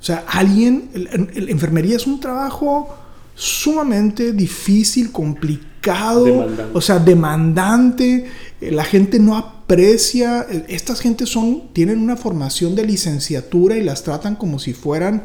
O 0.00 0.04
sea, 0.04 0.24
alguien, 0.26 0.90
la 0.92 1.50
enfermería 1.50 1.94
es 1.96 2.06
un 2.06 2.18
trabajo 2.18 2.92
sumamente 3.36 4.32
difícil, 4.32 5.12
complicado, 5.12 6.48
o 6.72 6.80
sea, 6.80 6.98
demandante. 6.98 8.26
Eh, 8.60 8.72
la 8.72 8.84
gente 8.84 9.20
no 9.20 9.36
aprecia. 9.36 10.44
Eh, 10.50 10.64
estas 10.68 11.00
gentes 11.00 11.28
son, 11.28 11.72
tienen 11.72 12.00
una 12.00 12.16
formación 12.16 12.74
de 12.74 12.84
licenciatura 12.84 13.76
y 13.76 13.84
las 13.84 14.02
tratan 14.02 14.34
como 14.34 14.58
si 14.58 14.72
fueran, 14.72 15.22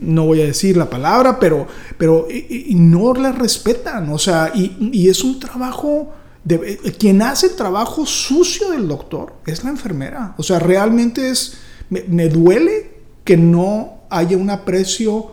no 0.00 0.26
voy 0.26 0.40
a 0.40 0.46
decir 0.46 0.76
la 0.76 0.88
palabra, 0.88 1.38
pero, 1.38 1.66
pero 1.98 2.26
y, 2.30 2.74
no 2.74 3.14
las 3.14 3.38
respetan. 3.38 4.10
O 4.10 4.18
sea, 4.18 4.52
y, 4.54 5.08
es 5.08 5.22
un 5.22 5.38
trabajo 5.38 6.12
eh, 6.48 6.78
quien 6.98 7.20
hace 7.22 7.48
el 7.48 7.56
trabajo 7.56 8.06
sucio 8.06 8.70
del 8.70 8.88
doctor 8.88 9.34
es 9.46 9.62
la 9.62 9.70
enfermera. 9.70 10.34
O 10.38 10.42
sea, 10.42 10.58
realmente 10.58 11.28
es, 11.28 11.58
me, 11.90 12.28
duele 12.28 12.92
que 13.24 13.36
no 13.36 14.00
haya 14.08 14.36
un 14.36 14.50
aprecio 14.50 15.32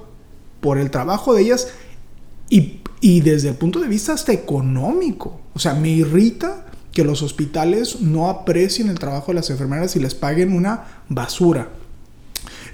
por 0.60 0.78
el 0.78 0.92
trabajo 0.92 1.34
de 1.34 1.44
ellas 1.44 1.70
y, 2.50 2.82
y, 3.00 3.22
desde 3.22 3.50
el 3.50 3.56
punto 3.56 3.80
de 3.80 3.88
vista 3.88 4.14
hasta 4.14 4.34
económico. 4.34 5.40
O 5.54 5.60
sea, 5.60 5.74
me 5.74 5.90
irrita 5.90 6.66
que 6.92 7.04
los 7.04 7.22
hospitales 7.22 8.02
no 8.02 8.30
aprecien 8.30 8.90
el 8.90 9.00
trabajo 9.00 9.28
de 9.28 9.36
las 9.36 9.50
enfermeras 9.50 9.96
y 9.96 10.00
les 10.00 10.16
paguen 10.16 10.54
una 10.54 11.04
basura. 11.10 11.70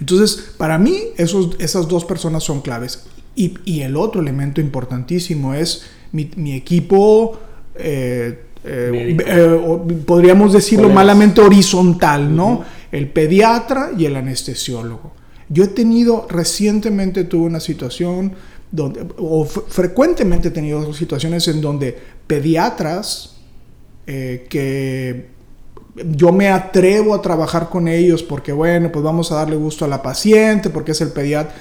Entonces, 0.04 0.52
para 0.58 0.78
mí, 0.78 0.98
esos, 1.16 1.56
esas 1.60 1.88
dos 1.88 2.04
personas 2.04 2.44
son 2.44 2.60
claves. 2.60 3.06
Y, 3.36 3.54
y 3.64 3.82
el 3.84 3.96
otro 3.96 4.20
elemento 4.20 4.60
importantísimo 4.60 5.54
es 5.54 5.86
mi, 6.12 6.30
mi 6.36 6.54
equipo 6.54 7.40
eh, 7.76 8.40
eh, 8.66 9.18
eh, 9.26 9.60
podríamos 10.06 10.52
decirlo 10.52 10.90
malamente 10.90 11.40
horizontal, 11.40 12.36
¿no? 12.36 12.66
El 12.92 13.08
pediatra 13.10 13.92
y 13.98 14.06
el 14.06 14.18
anestesiólogo. 14.18 15.14
Yo 15.48 15.64
he 15.64 15.68
tenido, 15.68 16.28
recientemente 16.30 17.24
tuve 17.24 17.46
una 17.46 17.62
situación 17.62 18.34
donde, 18.72 19.08
o 19.18 19.46
frecuentemente 19.46 20.50
he 20.50 20.52
tenido 20.52 20.94
situaciones 20.94 21.48
en 21.48 21.62
donde 21.62 21.98
pediatras 22.28 23.38
que 24.06 25.33
yo 25.96 26.32
me 26.32 26.50
atrevo 26.50 27.14
a 27.14 27.22
trabajar 27.22 27.70
con 27.70 27.88
ellos 27.88 28.24
porque, 28.24 28.52
bueno, 28.52 28.92
pues 28.92 29.04
vamos 29.04 29.32
a 29.32 29.36
darle 29.36 29.56
gusto 29.56 29.86
a 29.86 29.88
la 29.88 30.02
paciente, 30.02 30.70
porque 30.70 30.92
es 30.92 31.02
el 31.02 31.10
pediatra, 31.10 31.54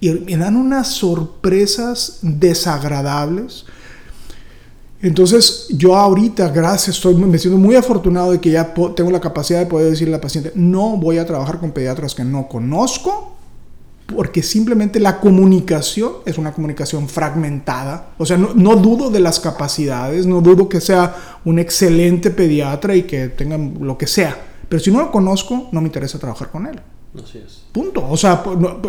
y 0.00 0.10
me 0.10 0.36
dan 0.36 0.56
unas 0.56 0.88
sorpresas 0.88 2.18
desagradables. 2.22 3.66
Entonces, 5.02 5.66
yo 5.70 5.96
ahorita, 5.96 6.48
gracias, 6.48 6.96
estoy 6.96 7.14
me 7.14 7.38
siento 7.38 7.58
muy 7.58 7.74
afortunado 7.74 8.32
de 8.32 8.40
que 8.40 8.50
ya 8.50 8.74
tengo 8.94 9.10
la 9.10 9.20
capacidad 9.20 9.58
de 9.58 9.66
poder 9.66 9.90
decirle 9.90 10.14
al 10.14 10.20
paciente, 10.20 10.52
no 10.54 10.96
voy 10.96 11.18
a 11.18 11.26
trabajar 11.26 11.58
con 11.58 11.72
pediatras 11.72 12.14
que 12.14 12.24
no 12.24 12.48
conozco, 12.48 13.36
porque 14.14 14.42
simplemente 14.42 15.00
la 15.00 15.20
comunicación 15.20 16.12
es 16.26 16.38
una 16.38 16.52
comunicación 16.52 17.08
fragmentada. 17.08 18.14
O 18.18 18.26
sea, 18.26 18.36
no, 18.36 18.54
no, 18.54 18.76
dudo 18.76 19.10
de 19.10 19.20
las 19.20 19.40
capacidades, 19.40 20.26
no 20.26 20.40
dudo 20.40 20.68
que 20.68 20.80
sea 20.80 21.40
un 21.44 21.58
excelente 21.58 22.30
pediatra 22.30 22.94
y 22.96 23.02
que 23.02 23.28
tenga 23.28 23.58
lo 23.58 23.96
que 23.96 24.06
sea, 24.06 24.36
pero 24.68 24.80
si 24.80 24.90
no 24.90 25.00
lo 25.00 25.10
conozco, 25.10 25.68
no 25.72 25.80
me 25.80 25.88
interesa 25.88 26.18
trabajar 26.18 26.50
con 26.50 26.66
él. 26.66 26.80
Así 27.20 27.38
es. 27.38 27.64
Punto. 27.72 28.06
O 28.08 28.16
sea, 28.16 28.42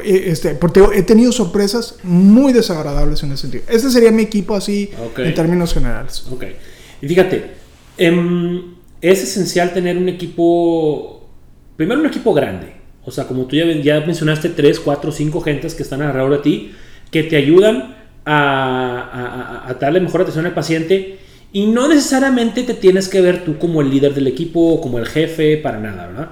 eh, 0.03 0.23
este, 0.27 0.53
porque 0.53 0.83
he 0.93 1.01
tenido 1.01 1.31
sorpresas 1.31 1.97
muy 2.03 2.53
desagradables 2.53 3.23
en 3.23 3.31
ese 3.31 3.41
sentido. 3.41 3.63
Este 3.67 3.89
sería 3.89 4.11
mi 4.11 4.23
equipo 4.23 4.55
así 4.55 4.91
en 5.17 5.33
términos 5.33 5.73
generales. 5.73 6.23
Ok. 6.31 6.45
Y 7.01 7.07
fíjate, 7.07 7.51
em, 7.97 8.75
es 9.01 9.23
esencial 9.23 9.73
tener 9.73 9.97
un 9.97 10.07
equipo, 10.07 11.27
primero 11.75 11.99
un 11.99 12.05
equipo 12.05 12.33
grande. 12.33 12.80
O 13.11 13.13
sea, 13.13 13.27
como 13.27 13.45
tú 13.45 13.57
ya, 13.57 13.65
ya 13.65 13.99
mencionaste, 13.99 14.49
tres, 14.49 14.79
cuatro, 14.79 15.11
cinco 15.11 15.41
gentes 15.41 15.75
que 15.75 15.83
están 15.83 16.01
alrededor 16.01 16.31
de 16.31 16.37
ti, 16.39 16.71
que 17.11 17.23
te 17.23 17.35
ayudan 17.35 17.95
a, 18.23 19.65
a, 19.65 19.69
a 19.69 19.73
darle 19.73 19.99
mejor 19.99 20.21
atención 20.21 20.45
al 20.45 20.53
paciente. 20.53 21.19
Y 21.51 21.65
no 21.67 21.89
necesariamente 21.89 22.63
te 22.63 22.73
tienes 22.73 23.09
que 23.09 23.19
ver 23.19 23.43
tú 23.43 23.57
como 23.57 23.81
el 23.81 23.89
líder 23.89 24.13
del 24.13 24.27
equipo 24.27 24.79
como 24.79 24.97
el 24.97 25.05
jefe, 25.05 25.57
para 25.57 25.79
nada, 25.79 26.07
¿verdad? 26.07 26.29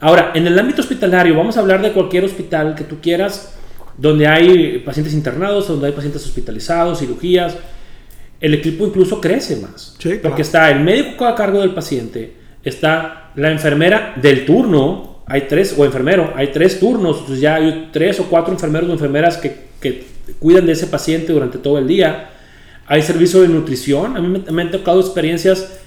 Ahora, 0.00 0.32
en 0.34 0.46
el 0.46 0.58
ámbito 0.58 0.82
hospitalario, 0.82 1.34
vamos 1.34 1.56
a 1.56 1.60
hablar 1.60 1.80
de 1.80 1.92
cualquier 1.92 2.24
hospital 2.24 2.74
que 2.74 2.84
tú 2.84 2.98
quieras, 3.00 3.54
donde 3.96 4.26
hay 4.26 4.80
pacientes 4.80 5.14
internados, 5.14 5.68
donde 5.68 5.86
hay 5.86 5.92
pacientes 5.94 6.26
hospitalizados, 6.26 6.98
cirugías. 6.98 7.56
El 8.38 8.52
equipo 8.52 8.86
incluso 8.86 9.18
crece 9.18 9.56
más. 9.56 9.96
Porque 10.22 10.42
está 10.42 10.70
el 10.70 10.80
médico 10.80 11.24
a 11.24 11.34
cargo 11.34 11.60
del 11.60 11.70
paciente, 11.70 12.34
está 12.62 13.30
la 13.36 13.50
enfermera 13.50 14.12
del 14.20 14.44
turno, 14.44 15.13
hay 15.26 15.42
tres, 15.48 15.74
o 15.76 15.84
enfermero, 15.84 16.32
hay 16.36 16.48
tres 16.48 16.78
turnos, 16.78 17.20
entonces 17.20 17.40
ya 17.40 17.56
hay 17.56 17.90
tres 17.92 18.20
o 18.20 18.24
cuatro 18.24 18.52
enfermeros 18.52 18.88
o 18.90 18.92
enfermeras 18.92 19.36
que, 19.38 19.66
que 19.80 20.04
cuidan 20.38 20.66
de 20.66 20.72
ese 20.72 20.86
paciente 20.86 21.32
durante 21.32 21.58
todo 21.58 21.78
el 21.78 21.86
día. 21.86 22.30
Hay 22.86 23.02
servicio 23.02 23.40
de 23.40 23.48
nutrición, 23.48 24.16
a 24.16 24.20
mí 24.20 24.28
me, 24.28 24.52
me 24.52 24.62
han 24.62 24.70
tocado 24.70 25.00
experiencias 25.00 25.80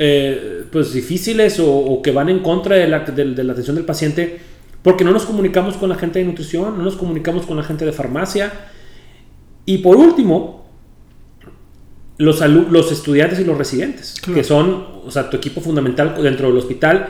eh, 0.00 0.64
pues 0.70 0.92
difíciles 0.92 1.58
o, 1.60 2.00
que 2.02 2.12
van 2.12 2.28
en 2.28 2.38
contra 2.38 2.76
de 2.76 2.86
la, 2.86 3.00
de, 3.00 3.42
la, 3.42 3.52
atención 3.52 3.74
del 3.74 3.84
paciente 3.84 4.38
porque 4.80 5.02
no 5.02 5.10
nos 5.10 5.24
comunicamos 5.24 5.76
con 5.76 5.88
la 5.88 5.96
gente 5.96 6.20
de 6.20 6.24
nutrición, 6.24 6.78
no 6.78 6.84
nos 6.84 6.94
comunicamos 6.94 7.46
con 7.46 7.56
la 7.56 7.64
gente 7.64 7.84
de 7.84 7.90
farmacia. 7.90 8.52
Y 9.66 9.78
por 9.78 9.96
último, 9.96 10.66
los, 12.16 12.40
los 12.40 12.92
estudiantes 12.92 13.40
y 13.40 13.44
los 13.44 13.58
residentes, 13.58 14.14
que 14.20 14.44
son, 14.44 14.86
o 15.04 15.10
sea, 15.10 15.28
tu 15.28 15.36
equipo 15.36 15.60
fundamental 15.60 16.14
dentro 16.22 16.46
del 16.46 16.56
hospital. 16.56 17.08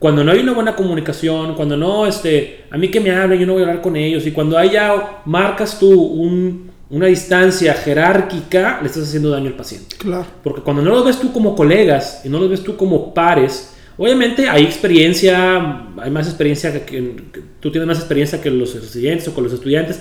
Cuando 0.00 0.24
no 0.24 0.32
hay 0.32 0.40
una 0.40 0.54
buena 0.54 0.74
comunicación, 0.74 1.54
cuando 1.54 1.76
no, 1.76 2.06
este, 2.06 2.64
a 2.70 2.78
mí 2.78 2.88
que 2.88 3.00
me 3.00 3.10
hablen, 3.10 3.38
yo 3.38 3.46
no 3.46 3.52
voy 3.52 3.62
a 3.62 3.66
hablar 3.66 3.82
con 3.82 3.96
ellos. 3.96 4.26
Y 4.26 4.32
cuando 4.32 4.56
haya, 4.56 5.20
marcas 5.26 5.78
tú 5.78 5.92
un, 5.92 6.70
una 6.88 7.06
distancia 7.06 7.74
jerárquica, 7.74 8.78
le 8.80 8.88
estás 8.88 9.04
haciendo 9.04 9.28
daño 9.28 9.48
al 9.48 9.56
paciente. 9.56 9.96
Claro. 9.98 10.24
Porque 10.42 10.62
cuando 10.62 10.82
no 10.82 10.90
los 10.90 11.04
ves 11.04 11.20
tú 11.20 11.30
como 11.32 11.54
colegas 11.54 12.22
y 12.24 12.30
no 12.30 12.38
los 12.38 12.48
ves 12.48 12.64
tú 12.64 12.78
como 12.78 13.12
pares, 13.12 13.76
obviamente 13.98 14.48
hay 14.48 14.64
experiencia, 14.64 15.84
hay 15.98 16.10
más 16.10 16.26
experiencia 16.26 16.86
que, 16.86 17.16
tú 17.60 17.70
tienes 17.70 17.86
más 17.86 17.98
experiencia 17.98 18.40
que 18.40 18.50
los 18.50 18.74
residentes 18.74 19.28
o 19.28 19.34
con 19.34 19.44
los 19.44 19.52
estudiantes, 19.52 20.00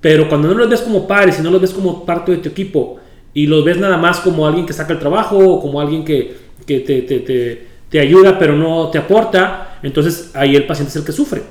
pero 0.00 0.28
cuando 0.28 0.46
no 0.46 0.54
los 0.54 0.70
ves 0.70 0.82
como 0.82 1.08
pares 1.08 1.40
y 1.40 1.42
no 1.42 1.50
los 1.50 1.60
ves 1.60 1.72
como 1.72 2.06
parte 2.06 2.30
de 2.30 2.38
tu 2.38 2.48
equipo 2.48 3.00
y 3.34 3.46
los 3.46 3.64
ves 3.64 3.78
nada 3.78 3.96
más 3.96 4.20
como 4.20 4.46
alguien 4.46 4.66
que 4.66 4.72
saca 4.72 4.92
el 4.92 5.00
trabajo 5.00 5.36
o 5.36 5.60
como 5.60 5.80
alguien 5.80 6.04
que, 6.04 6.36
que 6.64 6.78
te, 6.80 7.02
te, 7.02 7.18
te, 7.18 7.71
te 7.92 8.00
ayuda 8.00 8.38
pero 8.38 8.56
no 8.56 8.88
te 8.88 8.96
aporta, 8.96 9.78
entonces 9.82 10.30
ahí 10.32 10.56
el 10.56 10.66
paciente 10.66 10.88
es 10.88 10.96
el 10.96 11.04
que 11.04 11.12
sufre. 11.12 11.42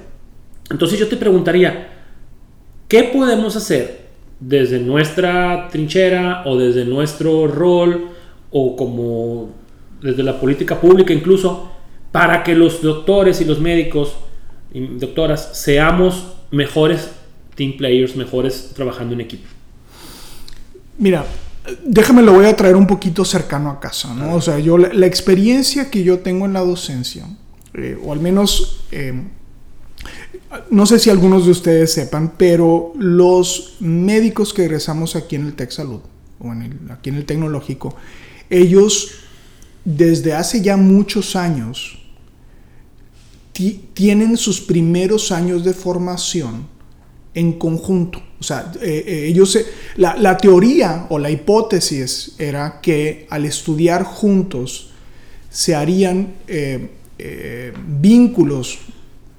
Entonces 0.72 0.98
yo 0.98 1.08
te 1.08 1.16
preguntaría, 1.16 1.90
¿qué 2.88 3.04
podemos 3.04 3.56
hacer 3.56 4.08
desde 4.40 4.80
nuestra 4.80 5.70
trinchera 5.72 6.42
o 6.48 6.58
desde 6.58 6.84
nuestro 6.84 7.46
rol 7.46 8.10
o 8.50 8.76
como 8.76 9.52
desde 10.02 10.24
la 10.24 10.40
política 10.40 10.82
pública 10.82 11.14
incluso, 11.14 11.72
para 12.12 12.44
que 12.44 12.56
los 12.56 12.82
doctores 12.82 13.40
y 13.40 13.46
los 13.46 13.60
médicos 13.60 14.16
y 14.74 14.80
doctoras 14.98 15.56
seamos 15.56 16.34
mejores 16.50 17.12
team 17.54 17.78
players, 17.78 18.16
mejores 18.16 18.72
trabajando 18.76 19.14
en 19.14 19.22
equipo? 19.22 19.48
Mira, 20.98 21.24
déjame 21.86 22.22
lo 22.22 22.34
voy 22.34 22.46
a 22.46 22.56
traer 22.56 22.76
un 22.76 22.88
poquito 22.88 23.26
cercano 23.26 23.70
a 23.70 23.80
casa, 23.80 24.14
¿no? 24.14 24.36
O 24.36 24.42
sea, 24.42 24.60
yo 24.60 24.78
la, 24.78 25.06
experiencia 25.06 25.90
que 25.90 26.04
yo 26.04 26.20
tengo 26.20 26.46
en 26.46 26.54
la 26.54 26.62
docencia, 26.62 27.26
eh, 27.74 27.98
o 28.04 28.12
al 28.14 28.20
menos, 28.20 28.86
eh, 28.92 29.14
no 30.70 30.86
sé 30.86 31.00
si 31.00 31.10
algunos 31.10 31.46
de 31.46 31.52
ustedes 31.52 31.94
sepan, 31.94 32.34
pero 32.38 32.94
los 32.98 33.78
médicos 33.80 34.54
que 34.54 34.66
egresamos 34.66 35.16
aquí 35.16 35.36
en 35.36 35.46
el 35.46 35.54
Tech 35.54 35.72
Salud, 35.72 36.02
o 36.40 36.52
en 36.52 36.62
el, 36.62 36.92
aquí 36.92 37.10
en 37.10 37.16
el 37.16 37.26
tecnológico, 37.26 37.96
ellos 38.50 39.12
desde 39.86 40.34
hace 40.34 40.62
ya 40.62 40.78
muchos 40.78 41.36
años 41.36 41.98
tienen 43.94 44.38
sus 44.38 44.62
primeros 44.62 45.32
años 45.32 45.64
de 45.64 45.74
formación 45.74 46.66
en 47.34 47.54
conjunto. 47.54 48.22
O 48.40 48.44
sea, 48.44 48.72
eh, 48.82 49.04
eh, 49.08 49.26
ellos, 49.28 49.58
la, 49.96 50.16
la, 50.18 50.38
teoría 50.38 51.06
o 51.10 51.20
la 51.20 51.30
hipótesis 51.30 52.34
era 52.38 52.82
que 52.82 53.28
al 53.30 53.46
estudiar 53.46 54.04
juntos 54.04 54.90
se 55.50 55.76
harían 55.76 56.34
eh, 56.48 56.90
vínculos 58.00 58.80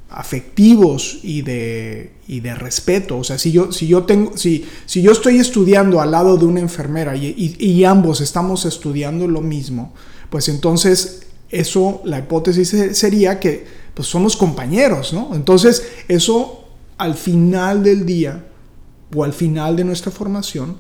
afectivos 0.09 1.19
y 1.23 1.43
de, 1.43 2.13
y 2.29 2.41
de 2.41 2.55
respeto. 2.55 3.19
O 3.19 3.25
sea, 3.25 3.39
si 3.39 3.51
yo, 3.51 3.73
si 3.73 3.87
yo, 3.87 4.05
tengo, 4.05 4.37
si, 4.37 4.65
si 4.87 5.03
yo 5.03 5.13
estoy 5.13 5.39
estudiando 5.39 6.01
al 6.01 6.11
lado 6.11 6.37
de 6.37 6.45
una 6.45 6.61
enfermera 6.61 7.17
y, 7.17 7.57
y, 7.59 7.85
ambos 7.85 8.21
estamos 8.21 8.65
estudiando 8.67 9.27
lo 9.27 9.41
mismo, 9.41 9.95
pues 10.31 10.49
entonces 10.49 11.27
eso, 11.51 12.03
la 12.05 12.19
hipótesis 12.19 12.97
sería 12.97 13.41
que 13.41 13.83
pues 13.95 14.09
somos 14.09 14.37
compañeros, 14.37 15.13
¿no? 15.13 15.35
Entonces 15.35 15.87
eso 16.09 16.62
al 16.99 17.15
final 17.15 17.83
del 17.83 18.07
día 18.07 18.45
o 19.15 19.25
al 19.25 19.33
final 19.33 19.77
de 19.77 19.85
nuestra 19.85 20.11
formación, 20.11 20.77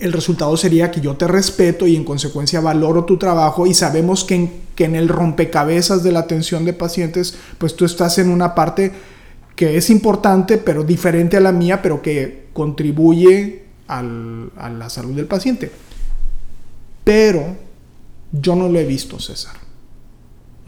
el 0.00 0.12
resultado 0.12 0.56
sería 0.56 0.90
que 0.90 1.00
yo 1.00 1.16
te 1.16 1.28
respeto 1.28 1.86
y 1.86 1.94
en 1.94 2.04
consecuencia 2.04 2.60
valoro 2.60 3.04
tu 3.04 3.18
trabajo 3.18 3.66
y 3.66 3.74
sabemos 3.74 4.24
que 4.24 4.50
en, 4.78 4.94
el 4.96 5.08
rompecabezas 5.08 6.02
de 6.02 6.10
la 6.10 6.20
atención 6.20 6.64
de 6.64 6.72
pacientes, 6.72 7.36
pues 7.58 7.76
tú 7.76 7.84
estás 7.84 8.18
en 8.18 8.30
una 8.30 8.54
parte 8.54 8.92
que 9.54 9.76
es 9.76 9.90
importante, 9.90 10.56
pero 10.56 10.84
diferente 10.84 11.36
a 11.36 11.40
la 11.40 11.52
mía, 11.52 11.82
pero 11.82 12.00
que 12.00 12.46
contribuye 12.54 13.64
a 13.88 14.02
la 14.02 14.88
salud 14.88 15.14
del 15.14 15.26
paciente. 15.26 15.70
Pero 17.04 17.56
yo 18.32 18.56
no 18.56 18.70
lo 18.70 18.78
he 18.78 18.86
visto, 18.86 19.20
César. 19.20 19.59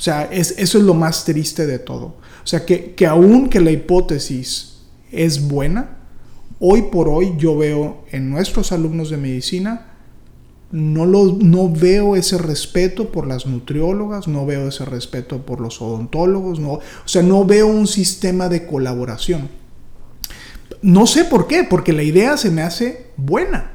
O 0.02 0.04
sea, 0.04 0.24
es, 0.32 0.56
eso 0.58 0.78
es 0.78 0.84
lo 0.84 0.94
más 0.94 1.24
triste 1.24 1.64
de 1.64 1.78
todo. 1.78 2.06
O 2.06 2.46
sea, 2.46 2.66
que, 2.66 2.92
que 2.94 3.08
que 3.48 3.60
la 3.60 3.70
hipótesis 3.70 4.78
es 5.12 5.46
buena, 5.46 5.98
hoy 6.58 6.82
por 6.90 7.08
hoy 7.08 7.34
yo 7.38 7.56
veo 7.56 8.02
en 8.10 8.28
nuestros 8.28 8.72
alumnos 8.72 9.10
de 9.10 9.16
medicina, 9.18 9.92
no, 10.72 11.06
lo, 11.06 11.36
no 11.38 11.70
veo 11.70 12.16
ese 12.16 12.36
respeto 12.36 13.12
por 13.12 13.28
las 13.28 13.46
nutriólogas, 13.46 14.26
no 14.26 14.44
veo 14.44 14.66
ese 14.66 14.84
respeto 14.84 15.46
por 15.46 15.60
los 15.60 15.80
odontólogos, 15.80 16.58
no, 16.58 16.72
o 16.72 16.80
sea, 17.04 17.22
no 17.22 17.44
veo 17.44 17.68
un 17.68 17.86
sistema 17.86 18.48
de 18.48 18.66
colaboración. 18.66 19.50
No 20.82 21.06
sé 21.06 21.26
por 21.26 21.46
qué, 21.46 21.62
porque 21.62 21.92
la 21.92 22.02
idea 22.02 22.36
se 22.36 22.50
me 22.50 22.62
hace 22.62 23.06
buena. 23.16 23.70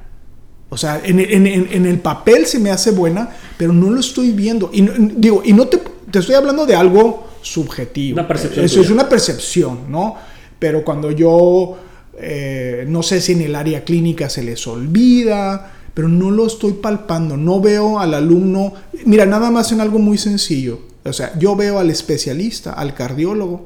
O 0.68 0.76
sea, 0.76 1.02
en, 1.06 1.22
el 1.22 2.00
papel 2.00 2.48
se 2.48 2.60
me 2.60 2.70
hace 2.70 2.92
buena, 2.92 3.30
pero 3.58 3.72
no 3.72 3.90
lo 3.90 4.02
estoy 4.02 4.34
viendo. 4.34 4.70
Y 4.74 4.86
digo, 5.16 5.42
y 5.46 5.54
no 5.54 5.70
te, 5.70 5.80
te 6.10 6.20
estoy 6.20 6.36
hablando 6.36 6.66
de 6.66 6.76
algo 6.76 7.28
subjetivo. 7.42 8.20
Una 8.20 8.28
percepción. 8.28 8.66
Eso 8.66 8.82
es 8.82 8.90
una 8.90 9.10
percepción, 9.10 9.92
¿no? 9.92 10.16
Pero 10.60 10.84
cuando 10.84 11.12
yo, 11.12 11.78
eh, 12.18 12.86
no 12.88 13.04
sé 13.04 13.22
si 13.22 13.34
en 13.34 13.42
el 13.42 13.56
área 13.56 13.84
clínica 13.84 14.30
se 14.30 14.44
les 14.44 14.66
olvida, 14.68 15.74
pero 15.94 16.08
no 16.08 16.32
lo 16.32 16.46
estoy 16.46 16.74
palpando, 16.74 17.38
no 17.38 17.60
veo 17.60 18.00
al 18.00 18.14
alumno, 18.14 18.74
mira, 19.06 19.26
nada 19.26 19.52
más 19.52 19.72
en 19.72 19.82
algo 19.82 20.00
muy 20.00 20.18
sencillo. 20.18 20.80
O 21.04 21.14
sea, 21.14 21.38
yo 21.40 21.56
veo 21.56 21.80
al 21.80 21.90
especialista, 21.90 22.74
al 22.74 22.94
cardiólogo, 22.94 23.66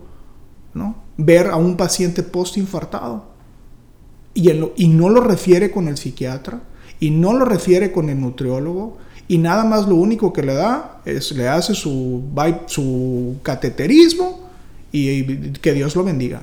¿no? 0.74 0.96
Ver 1.18 1.48
a 1.48 1.56
un 1.56 1.76
paciente 1.76 2.24
postinfartado 2.24 3.26
y, 4.34 4.50
y 4.76 4.88
no 4.88 5.10
lo 5.10 5.22
refiere 5.22 5.72
con 5.72 5.88
el 5.88 5.98
psiquiatra 5.98 6.62
y 7.00 7.10
no 7.10 7.34
lo 7.34 7.46
refiere 7.46 7.92
con 7.92 8.10
el 8.10 8.22
nutriólogo 8.22 8.98
y 9.28 9.38
nada 9.38 9.64
más 9.64 9.88
lo 9.88 9.96
único 9.96 10.34
que 10.34 10.44
le 10.44 10.54
da 10.54 11.02
es 11.06 11.32
le 11.32 11.48
hace 11.48 11.74
su, 11.74 13.36
cateterismo 13.44 14.50
y, 14.92 15.52
que 15.54 15.74
Dios 15.74 15.96
lo 15.96 16.04
bendiga. 16.04 16.42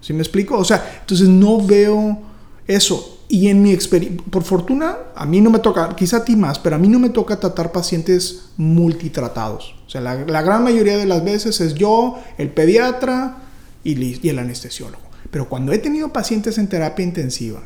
¿Sí 0.00 0.12
me 0.12 0.20
explico? 0.20 0.56
O 0.56 0.64
sea, 0.64 0.98
entonces 1.00 1.28
no 1.28 1.64
veo 1.64 2.18
eso. 2.66 3.18
Y 3.28 3.48
en 3.48 3.62
mi 3.62 3.72
experiencia, 3.72 4.24
por 4.30 4.42
fortuna, 4.42 4.96
a 5.14 5.24
mí 5.24 5.40
no 5.40 5.50
me 5.50 5.60
toca, 5.60 5.94
quizá 5.94 6.18
a 6.18 6.24
ti 6.24 6.34
más, 6.34 6.58
pero 6.58 6.76
a 6.76 6.78
mí 6.78 6.88
no 6.88 6.98
me 6.98 7.10
toca 7.10 7.38
tratar 7.38 7.70
pacientes 7.70 8.46
multitratados. 8.56 9.76
O 9.86 9.90
sea, 9.90 10.00
la, 10.00 10.42
gran 10.42 10.64
mayoría 10.64 10.96
de 10.96 11.06
las 11.06 11.22
veces 11.22 11.60
es 11.60 11.74
yo, 11.74 12.18
el 12.38 12.48
pediatra 12.48 13.36
y 13.84 14.28
el 14.28 14.38
anestesiólogo. 14.38 15.02
Pero 15.30 15.48
cuando 15.48 15.72
he 15.72 15.78
tenido 15.78 16.12
pacientes 16.12 16.58
en 16.58 16.68
terapia 16.68 17.04
intensiva, 17.04 17.62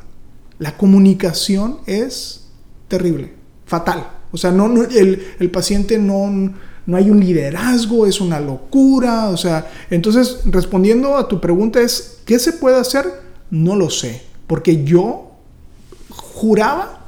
la 0.58 0.76
comunicación 0.76 1.78
es 1.86 2.46
terrible, 2.88 3.32
fatal. 3.66 4.08
O 4.34 4.36
sea, 4.36 4.50
no, 4.50 4.82
el, 4.82 5.50
paciente 5.52 5.96
no, 5.96 6.52
no 6.86 6.96
hay 6.96 7.08
un 7.08 7.20
liderazgo, 7.20 8.04
es 8.04 8.20
una 8.20 8.40
locura. 8.40 9.28
O 9.28 9.36
sea, 9.36 9.70
entonces 9.90 10.40
respondiendo 10.46 11.16
a 11.16 11.28
tu 11.28 11.40
pregunta 11.40 11.80
es, 11.80 12.18
¿qué 12.24 12.40
se 12.40 12.52
puede 12.52 12.76
hacer? 12.76 13.06
No 13.50 13.76
lo 13.76 13.90
sé, 13.90 14.22
porque 14.48 14.82
yo 14.82 15.30
juraba 16.10 17.06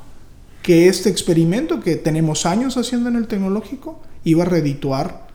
que 0.63 0.87
este 0.87 1.11
experimento 1.11 1.81
que 1.81 1.97
tenemos 1.97 2.47
años 2.47 2.77
haciendo 2.77 3.09
en 3.09 3.17
el 3.17 3.27
tecnológico 3.27 4.01
iba 4.23 4.45
a 4.45 4.47
redituar 4.47 5.27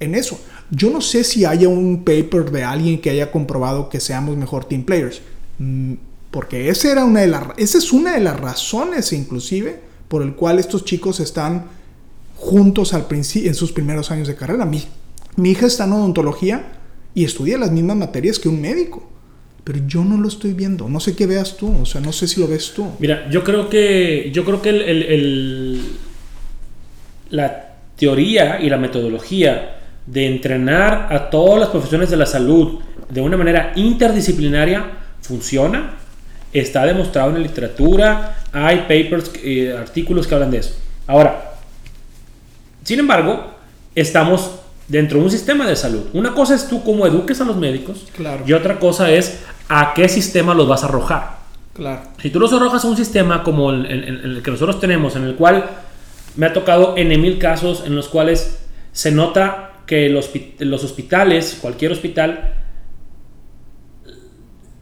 en 0.00 0.14
eso. 0.14 0.40
Yo 0.70 0.88
no 0.88 1.02
sé 1.02 1.24
si 1.24 1.44
haya 1.44 1.68
un 1.68 2.04
paper 2.04 2.50
de 2.50 2.64
alguien 2.64 3.02
que 3.02 3.10
haya 3.10 3.30
comprobado 3.30 3.90
que 3.90 4.00
seamos 4.00 4.38
mejor 4.38 4.64
team 4.64 4.84
players. 4.84 5.20
Mm, 5.58 5.92
porque 6.30 6.70
esa, 6.70 6.90
era 6.90 7.04
una 7.04 7.20
de 7.20 7.26
las, 7.26 7.44
esa 7.58 7.76
es 7.76 7.92
una 7.92 8.14
de 8.14 8.20
las 8.20 8.40
razones 8.40 9.12
inclusive 9.12 9.92
por 10.08 10.22
el 10.22 10.34
cual 10.34 10.58
estos 10.58 10.84
chicos 10.84 11.20
están 11.20 11.66
juntos 12.36 12.94
al 12.94 13.06
en 13.10 13.54
sus 13.54 13.72
primeros 13.72 14.10
años 14.10 14.28
de 14.28 14.34
carrera. 14.34 14.66
Mi, 14.66 15.50
hija 15.50 15.66
está 15.66 15.84
en 15.84 15.92
odontología 15.92 16.72
y 17.14 17.24
estudia 17.24 17.58
las 17.58 17.70
mismas 17.70 17.96
materias 17.96 18.38
que 18.38 18.48
un 18.48 18.60
médico. 18.60 19.10
Pero 19.64 19.80
yo 19.86 20.04
no 20.04 20.18
lo 20.18 20.28
estoy 20.28 20.52
viendo. 20.52 20.88
No 20.88 21.00
sé 21.00 21.16
qué 21.16 21.26
veas 21.26 21.56
tú. 21.56 21.74
O 21.80 21.86
sea, 21.86 22.00
no 22.00 22.12
sé 22.12 22.28
si 22.28 22.38
lo 22.38 22.46
ves 22.46 22.72
tú. 22.74 22.86
Mira, 22.98 23.30
yo 23.30 23.42
creo 23.42 23.70
que, 23.70 24.30
yo 24.32 24.44
creo 24.44 24.60
que 24.60 24.68
el, 24.68 25.80
la 27.30 27.76
teoría 27.96 28.60
y 28.60 28.68
la 28.68 28.76
metodología 28.76 29.80
de 30.06 30.26
entrenar 30.26 31.08
a 31.10 31.30
todas 31.30 31.60
las 31.60 31.70
profesiones 31.70 32.10
de 32.10 32.16
la 32.18 32.26
salud 32.26 32.80
de 33.08 33.20
una 33.22 33.38
manera 33.38 33.72
interdisciplinaria 33.74 34.84
funciona 35.22 35.96
está 36.54 36.86
demostrado 36.86 37.30
en 37.30 37.34
la 37.34 37.40
literatura, 37.40 38.38
hay 38.52 38.78
papers, 38.82 39.32
eh, 39.42 39.76
artículos 39.76 40.26
que 40.26 40.34
hablan 40.34 40.52
de 40.52 40.58
eso. 40.58 40.76
Ahora, 41.06 41.54
sin 42.84 43.00
embargo, 43.00 43.54
estamos 43.94 44.52
dentro 44.88 45.18
de 45.18 45.24
un 45.24 45.30
sistema 45.30 45.66
de 45.66 45.76
salud. 45.76 46.06
Una 46.12 46.32
cosa 46.32 46.54
es 46.54 46.68
tú 46.68 46.84
cómo 46.84 47.06
eduques 47.06 47.40
a 47.40 47.44
los 47.44 47.56
médicos 47.56 48.06
claro. 48.16 48.44
y 48.46 48.52
otra 48.52 48.78
cosa 48.78 49.10
es 49.10 49.40
a 49.68 49.92
qué 49.94 50.08
sistema 50.08 50.54
los 50.54 50.68
vas 50.68 50.84
a 50.84 50.86
arrojar. 50.86 51.38
Claro. 51.74 52.02
Si 52.22 52.30
tú 52.30 52.38
los 52.38 52.52
arrojas 52.52 52.84
a 52.84 52.88
un 52.88 52.96
sistema 52.96 53.42
como 53.42 53.70
el, 53.70 53.86
el, 53.86 54.42
que 54.42 54.50
nosotros 54.50 54.78
tenemos, 54.78 55.16
en 55.16 55.24
el 55.24 55.34
cual 55.34 55.64
me 56.36 56.46
ha 56.46 56.52
tocado 56.52 56.94
en 56.96 57.08
mil 57.20 57.38
casos 57.38 57.82
en 57.84 57.96
los 57.96 58.08
cuales 58.08 58.60
se 58.92 59.10
nota 59.10 59.72
que 59.86 60.08
los, 60.08 60.30
los 60.60 60.84
hospitales, 60.84 61.58
cualquier 61.60 61.92
hospital, 61.92 62.54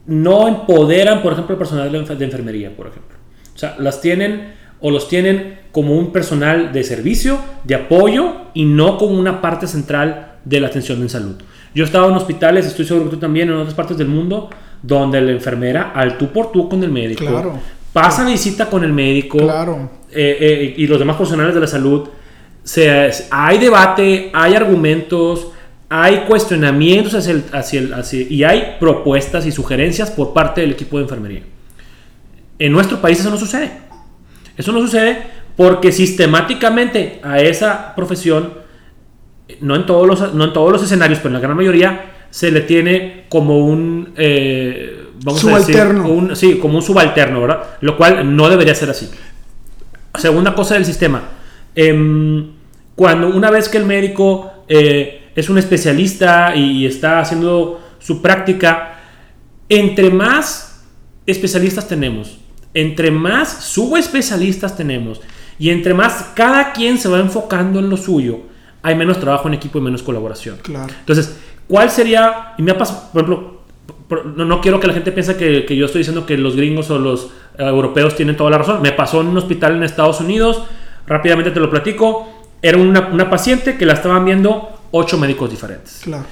no 0.05 0.47
empoderan, 0.47 1.21
por 1.21 1.33
ejemplo, 1.33 1.53
el 1.53 1.59
personal 1.59 1.91
de 1.91 2.25
enfermería, 2.25 2.75
por 2.75 2.87
ejemplo. 2.87 3.17
O 3.55 3.57
sea, 3.57 3.75
las 3.79 4.01
tienen 4.01 4.53
o 4.79 4.91
los 4.91 5.07
tienen 5.07 5.59
como 5.71 5.97
un 5.97 6.11
personal 6.11 6.73
de 6.73 6.83
servicio, 6.83 7.39
de 7.63 7.75
apoyo 7.75 8.33
y 8.53 8.65
no 8.65 8.97
como 8.97 9.17
una 9.17 9.41
parte 9.41 9.65
central 9.65 10.39
de 10.43 10.59
la 10.59 10.67
atención 10.67 11.01
en 11.01 11.09
salud. 11.09 11.35
Yo 11.73 11.83
he 11.83 11.87
estado 11.87 12.09
en 12.09 12.15
hospitales, 12.15 12.65
estoy 12.65 12.85
seguro 12.85 13.05
que 13.05 13.15
tú 13.15 13.19
también, 13.19 13.49
en 13.49 13.55
otras 13.55 13.73
partes 13.73 13.97
del 13.97 14.09
mundo, 14.09 14.49
donde 14.81 15.21
la 15.21 15.31
enfermera, 15.31 15.93
al 15.95 16.17
tú 16.17 16.31
por 16.33 16.51
tú 16.51 16.67
con 16.67 16.83
el 16.83 16.91
médico, 16.91 17.23
pasa 17.93 18.25
visita 18.25 18.69
con 18.69 18.83
el 18.83 18.91
médico 18.91 19.37
claro. 19.37 19.89
Eh, 20.11 20.37
eh, 20.39 20.73
y 20.77 20.85
los 20.85 20.99
demás 20.99 21.15
profesionales 21.15 21.55
de 21.55 21.61
la 21.61 21.67
salud. 21.67 22.09
Se, 22.63 23.09
hay 23.31 23.57
debate, 23.57 24.31
hay 24.33 24.53
argumentos, 24.55 25.52
hay 25.95 26.21
cuestionamientos 26.27 27.13
hacia 27.13 27.33
el, 27.33 27.93
hacia 27.93 28.21
y 28.21 28.43
hay 28.43 28.77
propuestas 28.79 29.45
y 29.45 29.51
sugerencias 29.51 30.09
por 30.09 30.33
parte 30.33 30.61
del 30.61 30.71
equipo 30.71 30.97
de 30.97 31.03
enfermería. 31.03 31.43
En 32.57 32.71
nuestro 32.71 32.99
país 32.99 33.19
eso 33.19 33.29
no 33.29 33.37
sucede. 33.37 33.71
Eso 34.57 34.71
no 34.71 34.79
sucede 34.81 35.21
Porque 35.55 35.91
sistemáticamente 35.91 37.19
a 37.21 37.39
esa 37.39 37.93
profesión, 37.95 38.53
no 39.61 39.75
en 39.75 39.85
todos 39.85 40.07
los, 40.07 40.33
no 40.33 40.45
en 40.45 40.53
todos 40.53 40.71
los 40.71 40.81
escenarios, 40.83 41.19
pero 41.19 41.29
en 41.29 41.33
la 41.33 41.39
gran 41.41 41.55
mayoría, 41.55 42.05
se 42.31 42.49
le 42.49 42.61
tiene 42.61 43.25
como 43.29 43.59
un... 43.59 44.13
eh, 44.17 44.99
vamos 45.23 45.41
Subalterno. 45.41 46.05
a 46.05 46.07
decir, 46.07 46.17
un- 46.17 46.35
sí, 46.35 46.57
como 46.57 46.77
un 46.77 46.81
subalterno, 46.81 47.41
¿verdad? 47.41 47.63
Lo 47.81 47.97
cual 47.97 48.35
no 48.35 48.49
debería 48.49 48.73
ser 48.73 48.89
así. 48.89 49.11
Segunda 50.17 50.55
cosa 50.55 50.73
del 50.73 50.85
sistema. 50.85 51.21
em, 51.75 52.47
cuando 52.95 53.27
una 53.27 53.51
vez 53.51 53.69
que 53.69 53.77
el 53.77 53.85
médico 53.85 54.51
eh, 54.67 55.22
es 55.35 55.49
un 55.49 55.57
especialista 55.57 56.55
y 56.55 56.85
está 56.85 57.19
haciendo 57.19 57.81
su 57.99 58.21
práctica, 58.21 58.99
entre 59.69 60.09
más 60.09 60.83
especialistas 61.25 61.87
tenemos, 61.87 62.37
entre 62.73 63.11
más 63.11 63.63
subespecialistas 63.63 64.75
tenemos 64.75 65.21
y 65.57 65.69
entre 65.69 65.93
más 65.93 66.31
cada 66.35 66.73
quien 66.73 66.97
se 66.97 67.07
va 67.07 67.19
enfocando 67.19 67.79
en 67.79 67.89
lo 67.89 67.97
suyo, 67.97 68.41
hay 68.81 68.95
menos 68.95 69.19
trabajo 69.19 69.47
en 69.47 69.53
equipo 69.53 69.79
y 69.79 69.81
menos 69.81 70.03
colaboración. 70.03 70.57
Claro. 70.61 70.93
Entonces, 70.99 71.37
¿cuál 71.67 71.89
sería? 71.89 72.53
Y 72.57 72.63
me 72.63 72.71
ha 72.71 72.77
pasado, 72.77 73.09
por 73.13 73.23
ejemplo, 73.23 73.63
no, 74.35 74.45
no 74.45 74.61
quiero 74.61 74.79
que 74.79 74.87
la 74.87 74.93
gente 74.93 75.11
piense 75.11 75.37
que, 75.37 75.65
que 75.65 75.75
yo 75.75 75.85
estoy 75.85 75.99
diciendo 75.99 76.25
que 76.25 76.37
los 76.37 76.55
gringos 76.55 76.89
o 76.91 76.99
los 76.99 77.31
eh, 77.57 77.63
europeos 77.63 78.15
tienen 78.15 78.35
toda 78.35 78.51
la 78.51 78.57
razón. 78.57 78.81
Me 78.81 78.91
pasó 78.91 79.21
en 79.21 79.27
un 79.27 79.37
hospital 79.37 79.75
en 79.75 79.83
Estados 79.83 80.19
Unidos, 80.19 80.63
rápidamente 81.07 81.51
te 81.51 81.59
lo 81.59 81.69
platico. 81.69 82.27
Era 82.61 82.77
una, 82.77 83.07
una 83.07 83.29
paciente 83.29 83.77
que 83.77 83.85
la 83.85 83.93
estaban 83.93 84.25
viendo 84.25 84.69
ocho 84.95 85.17
médicos 85.17 85.49
diferentes 85.49 86.01
Claro. 86.03 86.25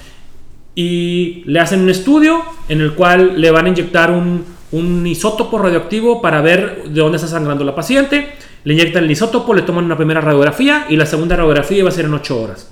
y 0.76 1.43
le 1.45 1.60
hacen 1.60 1.82
un 1.82 1.89
estudio 1.89 2.41
en 2.69 2.80
el 2.82 2.93
cual 2.93 3.39
le 3.41 3.52
van 3.52 3.65
a 3.65 3.69
inyectar 3.69 4.12
un, 4.12 4.45
un 4.71 5.06
isótopo 5.06 5.58
radioactivo 5.58 6.21
para 6.21 6.41
ver 6.41 6.84
de 6.86 7.02
dónde 7.02 7.17
está 7.17 7.28
sangrando 7.28 7.63
la 7.65 7.76
paciente. 7.76 8.34
Le 8.63 8.74
inyectan 8.74 9.04
el 9.04 9.12
isótopo, 9.12 9.54
le 9.54 9.63
toman 9.63 9.86
una 9.86 9.97
primera 9.97 10.21
radiografía 10.21 10.86
y 10.89 10.95
la 10.95 11.06
segunda 11.06 11.36
radiografía 11.36 11.84
va 11.84 11.89
a 11.89 11.91
ser 11.91 12.06
en 12.06 12.13
8 12.13 12.41
horas. 12.41 12.71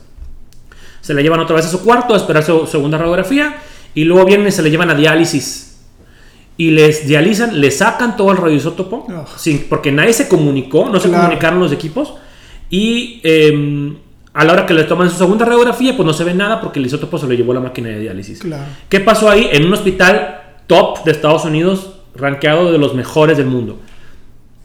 Se 1.02 1.13
la 1.13 1.21
llevan 1.21 1.39
otra 1.39 1.56
vez 1.56 1.65
a 1.65 1.69
su 1.69 1.84
cuarto 1.84 2.13
a 2.13 2.17
esperar 2.17 2.43
su 2.43 2.67
segunda 2.67 2.97
radiografía 2.97 3.58
y 3.95 4.04
luego 4.04 4.25
vienen 4.25 4.47
y 4.47 4.52
se 4.52 4.62
le 4.62 4.69
llevan 4.71 4.89
a 4.91 4.95
diálisis. 4.95 5.65
Y 6.58 6.71
les 6.71 7.08
dializan, 7.08 7.60
le 7.60 7.71
sacan 7.71 8.15
todo 8.17 8.32
el 8.32 8.38
radioisótopo, 8.38 9.08
Ugh. 9.10 9.28
sin, 9.38 9.67
porque 9.69 9.91
nadie 9.91 10.13
se 10.13 10.28
comunicó, 10.28 10.89
no 10.89 10.99
se 10.99 11.08
Claro. 11.10 11.23
comunicaron 11.23 11.60
los 11.60 11.71
equipos. 11.71 12.13
Y 12.69 13.19
eh, 13.23 13.93
a 14.33 14.45
la 14.45 14.53
hora 14.53 14.65
que 14.65 14.73
le 14.73 14.83
toman 14.83 15.09
su 15.09 15.17
segunda 15.17 15.45
radiografía, 15.45 15.95
pues 15.95 16.05
no 16.05 16.13
se 16.13 16.23
ve 16.23 16.33
nada 16.33 16.61
porque 16.61 16.79
el 16.79 16.85
isótopo 16.85 17.17
se 17.17 17.27
lo 17.27 17.33
llevó 17.33 17.53
la 17.53 17.59
máquina 17.59 17.89
de 17.89 17.99
diálisis. 17.99 18.39
Claro. 18.39 18.65
¿Qué 18.87 18.99
pasó 18.99 19.29
ahí? 19.29 19.49
En 19.51 19.65
un 19.65 19.73
hospital 19.73 20.41
top 20.67 21.03
de 21.03 21.11
Estados 21.11 21.45
Unidos, 21.45 21.95
rankeado 22.15 22.71
de 22.71 22.77
los 22.77 22.93
mejores 22.93 23.37
del 23.37 23.47
mundo. 23.47 23.79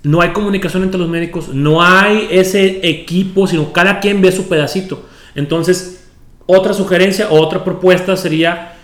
No 0.02 0.20
hay 0.20 0.30
comunicación 0.30 0.82
entre 0.82 1.00
los 1.00 1.08
médicos, 1.08 1.48
no 1.48 1.82
hay 1.82 2.28
ese 2.30 2.86
equipo, 2.88 3.46
sino 3.46 3.72
cada 3.72 4.00
quien 4.00 4.20
ve 4.20 4.32
su 4.32 4.48
pedacito. 4.48 5.06
Entonces, 5.34 6.10
otra 6.44 6.74
sugerencia 6.74 7.28
o 7.30 7.40
otra 7.40 7.64
propuesta 7.64 8.16
sería 8.18 8.74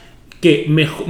que 0.41 0.67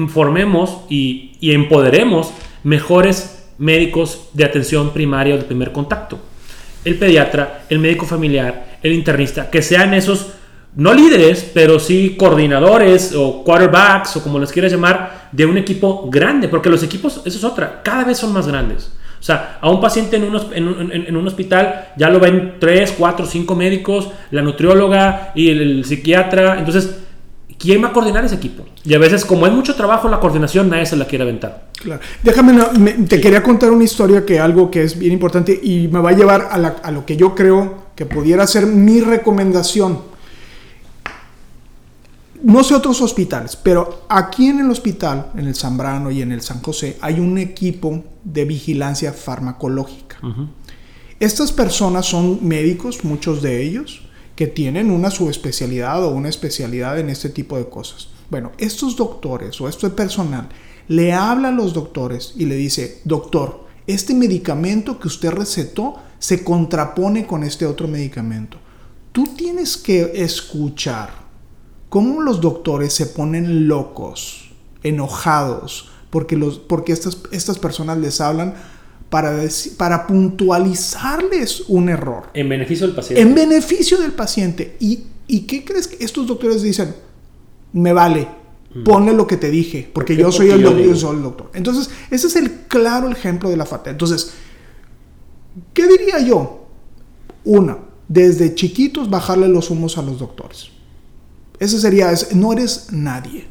formemos 0.09 0.79
y, 0.89 1.37
y 1.39 1.53
empoderemos 1.53 2.33
mejores 2.65 3.49
médicos 3.59 4.31
de 4.33 4.45
atención 4.45 4.91
primaria 4.91 5.37
o 5.37 5.39
de 5.39 5.45
primer 5.45 5.71
contacto. 5.71 6.19
El 6.85 6.99
pediatra, 6.99 7.65
el 7.69 7.79
médico 7.79 8.07
familiar, 8.07 8.79
el 8.83 8.93
internista, 8.93 9.51
que 9.51 9.63
sean 9.63 9.95
esos, 9.95 10.33
no 10.77 10.95
líderes, 10.95 11.51
pero 11.53 11.79
sí 11.79 12.17
coordinadores 12.19 13.15
o 13.15 13.45
quarterbacks 13.45 14.17
o 14.17 14.23
como 14.23 14.39
les 14.39 14.53
quieras 14.53 14.73
llamar, 14.73 15.29
de 15.33 15.47
un 15.47 15.59
equipo 15.59 16.09
grande, 16.11 16.49
porque 16.49 16.71
los 16.71 16.83
equipos, 16.83 17.23
eso 17.25 17.39
es 17.39 17.45
otra, 17.45 17.83
cada 17.83 18.05
vez 18.05 18.19
son 18.19 18.33
más 18.33 18.47
grandes. 18.47 18.93
O 19.21 19.23
sea, 19.23 19.59
a 19.61 19.69
un 19.69 19.83
paciente 19.83 20.17
en 20.17 20.25
un, 21.17 21.27
hospital 21.27 21.89
ya 21.99 22.09
lo 22.09 22.19
ven 22.19 22.55
3, 22.59 22.95
4, 22.97 23.27
5 23.27 23.55
médicos, 23.55 24.09
la 24.31 24.41
nutrióloga 24.41 25.33
y 25.35 25.51
el 25.51 25.85
psiquiatra. 25.85 26.59
Entonces, 26.59 27.01
¿quién 27.59 27.83
va 27.83 27.89
a 27.89 27.93
coordinar 27.93 28.25
ese 28.25 28.35
equipo? 28.37 28.65
Y 28.85 28.95
a 28.95 28.99
veces, 28.99 29.25
como 29.25 29.47
es 29.47 29.53
mucho 29.53 29.75
trabajo 29.75 30.09
la 30.09 30.21
coordinación, 30.21 30.69
nadie 30.71 30.87
se 30.87 30.97
la 30.97 31.07
quiere 31.07 31.25
aventar. 31.25 31.69
Claro. 31.81 32.01
Déjame, 32.23 32.53
me- 32.79 32.93
te 33.07 33.21
quería 33.21 33.43
contar 33.43 33.71
una 33.71 33.85
historia 33.85 34.25
que 34.27 34.39
algo 34.39 34.71
que 34.71 34.83
es 34.85 34.99
bien 34.99 35.13
importante 35.13 35.59
y 35.63 35.89
me 35.89 36.01
va 36.01 36.11
a 36.11 36.13
llevar 36.13 36.49
a, 36.51 36.59
la- 36.59 36.77
a 36.83 36.91
lo 36.91 37.05
que 37.07 37.17
yo 37.17 37.35
creo 37.35 37.91
que 37.95 38.07
pudiera 38.07 38.47
ser 38.47 38.67
mi 38.67 39.01
recomendación. 39.01 39.99
No 42.43 42.65
sé 42.65 42.75
otros 42.75 43.03
hospitales, 43.03 43.55
pero 43.55 44.05
aquí 44.09 44.47
en 44.47 44.61
el 44.61 44.71
hospital, 44.71 45.27
en 45.37 45.47
el 45.47 45.55
Zambrano 45.55 46.11
y 46.11 46.23
en 46.23 46.33
el 46.33 46.41
San 46.41 46.63
José, 46.63 46.97
hay 47.03 47.21
un 47.21 47.37
equipo 47.37 48.03
de 48.25 48.47
vigilancia 48.47 49.13
farmacológica. 49.13 50.17
Estas 51.19 51.53
personas 51.53 52.07
son 52.07 52.39
médicos, 52.41 53.05
muchos 53.05 53.43
de 53.43 53.63
ellos, 53.63 54.01
que 54.41 54.47
tienen 54.47 54.91
una 54.91 55.11
subespecialidad 55.11 56.03
o 56.03 56.13
una 56.13 56.31
especialidad 56.31 56.99
en 56.99 57.11
este 57.11 57.29
tipo 57.29 57.59
de 57.59 57.69
cosas. 57.69 58.09
Bueno, 58.31 58.53
estos 58.57 58.97
doctores 58.97 59.61
o 59.61 59.69
este 59.69 59.91
personal 59.91 60.49
le 60.89 61.13
habla 61.13 61.49
a 61.49 61.53
los 61.53 61.75
doctores 61.75 62.33
y 62.39 62.47
le 62.47 62.55
dice, 62.55 63.03
doctor, 63.05 63.67
este 63.87 64.15
medicamento 64.15 64.99
que 64.99 65.09
usted 65.09 65.31
recetó 65.33 65.97
se 66.19 66.43
contrapone 66.43 67.27
con 67.27 67.43
este 67.43 67.67
otro 67.67 67.87
medicamento. 67.87 68.57
Tú 69.13 69.25
tienes 69.37 69.77
que 69.77 70.11
escuchar 70.15 71.11
cómo 71.91 72.23
los 72.23 72.41
doctores 72.41 72.95
se 72.95 73.05
ponen 73.05 73.69
locos, 73.69 74.53
enojados, 74.83 75.91
porque, 76.09 76.37
los, 76.37 76.59
porque 76.59 76.95
estas, 76.95 77.19
estas 77.31 77.59
personas 77.59 77.99
les 77.99 78.23
hablan 78.23 78.55
para, 79.11 79.37
para 79.77 80.07
puntualizarles 80.07 81.63
un 81.69 81.89
error 81.89 82.31
En 82.35 82.49
beneficio 82.49 82.87
del 82.87 82.95
paciente. 82.97 83.21
en 83.23 83.35
beneficio 83.35 83.99
del 83.99 84.13
paciente. 84.13 84.77
¿Y, 84.81 85.05
¿Y 85.27 85.41
qué 85.43 85.65
crees 85.65 85.89
que 85.89 86.03
estos 86.05 86.27
doctores 86.27 86.63
dicen? 86.63 86.95
Me 87.73 87.93
vale, 87.93 88.29
ponle 88.85 89.13
lo 89.13 89.27
que 89.27 89.37
te 89.37 89.51
dije, 89.51 89.89
porque 89.93 90.17
yo 90.17 90.31
soy, 90.33 90.49
Porque 90.49 90.55
el 90.55 90.63
yo 90.63 90.71
doc- 90.77 90.85
yo 90.87 90.97
soy 90.97 91.17
el 91.17 91.23
doctor. 91.23 91.51
Entonces, 91.55 91.91
ese 92.11 92.27
es 92.29 92.37
el 92.37 92.51
claro 92.69 93.09
ejemplo 93.11 93.51
de 93.51 93.57
la 93.57 93.67
falta. 93.67 93.91
Entonces, 93.91 94.33
¿qué 95.75 95.87
diría 95.87 96.19
yo? 96.21 96.67
Una, 97.45 97.79
desde 98.09 98.55
chiquitos 98.55 99.09
bajarle 99.11 99.49
los 99.49 99.71
humos 99.71 99.99
a 99.99 100.03
los 100.03 100.19
doctores. 100.19 100.69
Ese 101.59 101.81
sería, 101.81 102.11
es- 102.13 102.35
no 102.35 102.53
eres 102.53 102.89
nadie, 102.93 103.47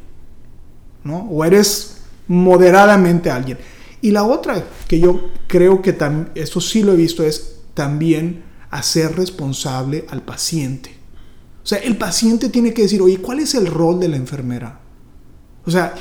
¿no? 1.04 1.28
O 1.30 1.44
eres 1.44 1.98
moderadamente 2.28 3.30
alguien. 3.30 3.58
Y 4.02 4.12
la 4.12 4.24
otra 4.24 4.64
que 4.88 4.98
yo 4.98 5.30
creo 5.46 5.82
que 5.82 5.96
esto 6.34 6.60
sí 6.60 6.82
lo 6.82 6.92
he 6.92 6.96
visto, 6.96 7.22
es 7.22 7.56
también 7.74 8.42
hacer 8.70 9.16
responsable 9.16 10.06
al 10.08 10.22
paciente. 10.22 10.94
O 11.62 11.66
sea, 11.66 11.78
el 11.78 11.96
paciente 11.96 12.48
tiene 12.48 12.72
que 12.72 12.82
decir, 12.82 13.02
oye, 13.02 13.18
¿cuál 13.18 13.40
es 13.40 13.54
el 13.54 13.66
rol 13.66 14.00
de 14.00 14.08
la 14.08 14.16
enfermera? 14.16 14.80
O 15.66 15.70
sea, 15.70 15.94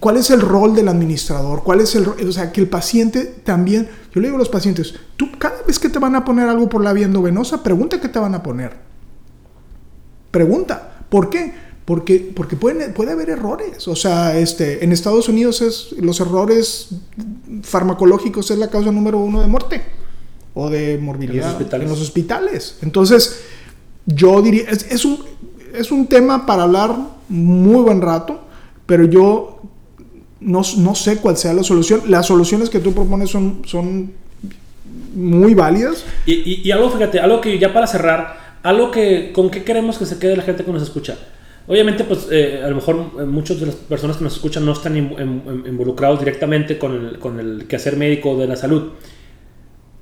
¿cuál 0.00 0.16
es 0.16 0.30
el 0.30 0.40
rol 0.40 0.74
del 0.74 0.88
administrador? 0.88 1.62
¿Cuál 1.62 1.80
es 1.80 1.94
el 1.94 2.08
O 2.08 2.32
sea, 2.32 2.50
que 2.50 2.60
el 2.60 2.68
paciente 2.68 3.24
también, 3.44 3.88
yo 4.14 4.20
le 4.20 4.28
digo 4.28 4.36
a 4.36 4.38
los 4.38 4.48
pacientes, 4.48 4.94
tú 5.16 5.30
cada 5.38 5.62
vez 5.62 5.78
que 5.78 5.90
te 5.90 5.98
van 5.98 6.16
a 6.16 6.24
poner 6.24 6.48
algo 6.48 6.68
por 6.68 6.82
la 6.82 6.92
vía 6.92 7.04
endovenosa, 7.04 7.62
pregunta 7.62 8.00
qué 8.00 8.08
te 8.08 8.18
van 8.18 8.34
a 8.34 8.42
poner. 8.42 8.76
Pregunta. 10.30 11.04
¿Por 11.10 11.28
qué? 11.28 11.52
Porque, 11.84 12.30
porque 12.34 12.54
pueden, 12.56 12.92
puede 12.94 13.12
haber 13.12 13.30
errores. 13.30 13.88
O 13.88 13.96
sea, 13.96 14.38
este, 14.38 14.84
en 14.84 14.92
Estados 14.92 15.28
Unidos 15.28 15.60
es, 15.62 15.92
los 15.98 16.20
errores 16.20 16.88
farmacológicos 17.62 18.50
es 18.50 18.58
la 18.58 18.70
causa 18.70 18.92
número 18.92 19.18
uno 19.18 19.40
de 19.40 19.48
muerte 19.48 19.82
o 20.54 20.70
de 20.70 20.98
morbilidad 20.98 21.44
En 21.46 21.50
los 21.50 21.52
hospitales. 21.58 21.84
en 21.84 21.90
los 21.90 22.00
hospitales. 22.00 22.78
Entonces, 22.82 23.40
yo 24.06 24.40
diría, 24.42 24.64
es, 24.70 24.86
es 24.90 25.04
un, 25.04 25.18
es 25.74 25.90
un 25.90 26.06
tema 26.06 26.46
para 26.46 26.64
hablar 26.64 26.94
muy 27.28 27.82
buen 27.82 28.00
rato, 28.00 28.40
pero 28.86 29.04
yo 29.04 29.60
no, 30.40 30.62
no 30.78 30.94
sé 30.94 31.16
cuál 31.16 31.36
sea 31.36 31.52
la 31.54 31.64
solución. 31.64 32.02
Las 32.08 32.26
soluciones 32.26 32.70
que 32.70 32.78
tú 32.78 32.92
propones 32.92 33.30
son, 33.30 33.62
son 33.66 34.12
muy 35.14 35.54
válidas. 35.54 36.04
Y, 36.26 36.32
y- 36.34 36.60
y 36.64 36.70
algo, 36.70 36.90
fíjate, 36.90 37.18
algo 37.20 37.40
que 37.40 37.58
ya 37.58 37.72
para 37.72 37.86
cerrar, 37.86 38.58
algo 38.62 38.90
que 38.90 39.32
con 39.34 39.50
qué 39.50 39.64
queremos 39.64 39.98
que 39.98 40.06
se 40.06 40.18
quede 40.18 40.36
la 40.36 40.42
gente 40.42 40.64
que 40.64 40.70
nos 40.72 40.82
escucha. 40.82 41.18
Obviamente, 41.66 42.04
pues 42.04 42.26
eh, 42.30 42.60
a 42.64 42.68
lo 42.68 42.74
mejor 42.76 42.96
eh, 43.20 43.24
muchas 43.24 43.60
de 43.60 43.66
las 43.66 43.76
personas 43.76 44.16
que 44.16 44.24
nos 44.24 44.34
escuchan 44.34 44.64
no 44.66 44.72
están 44.72 44.96
in- 44.96 45.12
in- 45.18 45.42
in- 45.46 45.64
involucrados 45.68 46.18
directamente 46.18 46.76
con 46.78 46.92
el, 46.94 47.18
con 47.18 47.38
el 47.38 47.66
quehacer 47.68 47.96
médico 47.96 48.36
de 48.36 48.46
la 48.48 48.56
salud, 48.56 48.90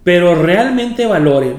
pero 0.03 0.35
realmente 0.35 1.07
valoren 1.07 1.57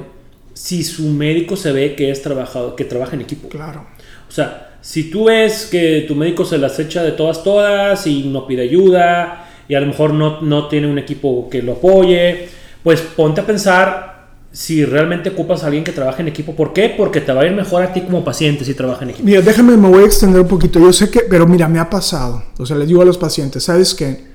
si 0.53 0.83
su 0.83 1.03
médico 1.09 1.55
se 1.55 1.71
ve 1.71 1.95
que 1.95 2.09
es 2.11 2.21
trabajado, 2.21 2.75
que 2.75 2.83
trabaja 2.85 3.15
en 3.15 3.21
equipo. 3.21 3.47
Claro. 3.49 3.85
O 4.27 4.31
sea, 4.31 4.77
si 4.81 5.09
tú 5.11 5.25
ves 5.25 5.67
que 5.71 6.05
tu 6.07 6.15
médico 6.15 6.43
se 6.45 6.57
las 6.57 6.77
echa 6.79 7.03
de 7.03 7.11
todas, 7.11 7.43
todas 7.43 8.05
y 8.07 8.23
no 8.23 8.47
pide 8.47 8.63
ayuda 8.63 9.47
y 9.67 9.75
a 9.75 9.79
lo 9.79 9.87
mejor 9.87 10.13
no, 10.13 10.41
no 10.41 10.67
tiene 10.67 10.87
un 10.87 10.97
equipo 10.97 11.47
que 11.49 11.61
lo 11.61 11.73
apoye, 11.73 12.49
pues 12.83 13.01
ponte 13.01 13.41
a 13.41 13.45
pensar 13.45 14.10
si 14.51 14.83
realmente 14.85 15.29
ocupas 15.29 15.63
a 15.63 15.67
alguien 15.67 15.83
que 15.83 15.91
trabaje 15.91 16.21
en 16.21 16.27
equipo. 16.27 16.55
¿Por 16.55 16.73
qué? 16.73 16.93
Porque 16.95 17.21
te 17.21 17.31
va 17.31 17.41
a 17.41 17.45
ir 17.45 17.53
mejor 17.53 17.83
a 17.83 17.93
ti 17.93 18.01
como 18.01 18.23
paciente 18.23 18.65
si 18.65 18.73
trabaja 18.73 19.03
en 19.03 19.11
equipo. 19.11 19.25
Mira, 19.25 19.41
déjame, 19.41 19.77
me 19.77 19.87
voy 19.87 20.03
a 20.03 20.05
extender 20.05 20.41
un 20.41 20.47
poquito. 20.47 20.79
Yo 20.79 20.91
sé 20.91 21.09
que, 21.09 21.21
pero 21.21 21.47
mira, 21.47 21.67
me 21.67 21.79
ha 21.79 21.89
pasado. 21.89 22.43
O 22.57 22.65
sea, 22.65 22.75
les 22.75 22.87
digo 22.87 23.01
a 23.01 23.05
los 23.05 23.17
pacientes, 23.17 23.63
¿sabes 23.63 23.93
qué? 23.93 24.31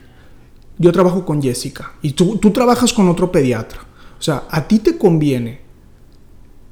Yo 0.79 0.93
trabajo 0.93 1.25
con 1.25 1.43
Jessica 1.43 1.93
y 2.03 2.13
tú, 2.13 2.39
tú 2.39 2.51
trabajas 2.51 2.93
con 2.93 3.09
otro 3.09 3.31
pediatra. 3.31 3.81
O 4.19 4.23
sea, 4.23 4.45
a 4.51 4.67
ti 4.67 4.79
te 4.79 4.97
conviene 4.97 5.67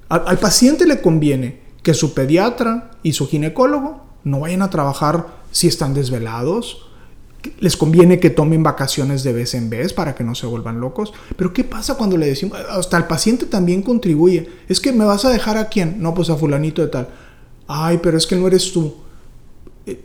al 0.09 0.39
paciente 0.39 0.87
le 0.87 1.01
conviene 1.01 1.61
que 1.83 1.95
su 1.95 2.15
pediatra 2.15 2.91
y 3.03 3.13
su 3.13 3.27
ginecólogo 3.27 4.05
no 4.23 4.41
vayan 4.41 4.63
a 4.63 4.71
trabajar 4.71 5.27
si 5.51 5.67
están 5.69 5.95
desvelados, 5.95 6.87
les 7.61 7.77
conviene 7.77 8.21
que 8.21 8.31
tomen 8.31 8.63
vacaciones 8.63 9.23
de 9.23 9.33
vez 9.33 9.55
en 9.55 9.71
vez 9.71 9.93
para 9.93 10.15
que 10.15 10.25
no 10.25 10.35
se 10.35 10.47
vuelvan 10.47 10.81
locos. 10.81 11.13
Pero 11.37 11.53
¿qué 11.53 11.65
pasa 11.65 11.97
cuando 11.97 12.17
le 12.17 12.27
decimos, 12.27 12.59
hasta 12.71 12.97
el 12.97 13.05
paciente 13.05 13.47
también 13.47 13.83
contribuye? 13.83 14.49
Es 14.69 14.81
que 14.81 14.93
me 14.93 15.05
vas 15.05 15.25
a 15.25 15.31
dejar 15.31 15.57
a 15.57 15.69
quién? 15.69 15.97
No, 16.01 16.15
pues 16.15 16.31
a 16.31 16.37
fulanito 16.37 16.83
de 16.83 16.89
tal. 16.89 17.09
Ay, 17.67 17.99
pero 18.03 18.19
es 18.19 18.27
que 18.27 18.37
no 18.37 18.47
eres 18.47 18.73
tú. 18.73 18.95
Eh, 19.87 20.01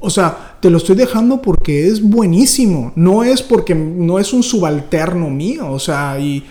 o 0.00 0.10
sea, 0.10 0.58
te 0.60 0.70
lo 0.70 0.78
estoy 0.78 0.96
dejando 0.96 1.40
porque 1.40 1.88
es 1.88 2.02
buenísimo, 2.02 2.92
no 2.94 3.24
es 3.24 3.42
porque 3.42 3.74
no 3.74 4.18
es 4.18 4.32
un 4.32 4.42
subalterno 4.42 5.30
mío, 5.30 5.70
o 5.70 5.78
sea, 5.78 6.18
y 6.20 6.44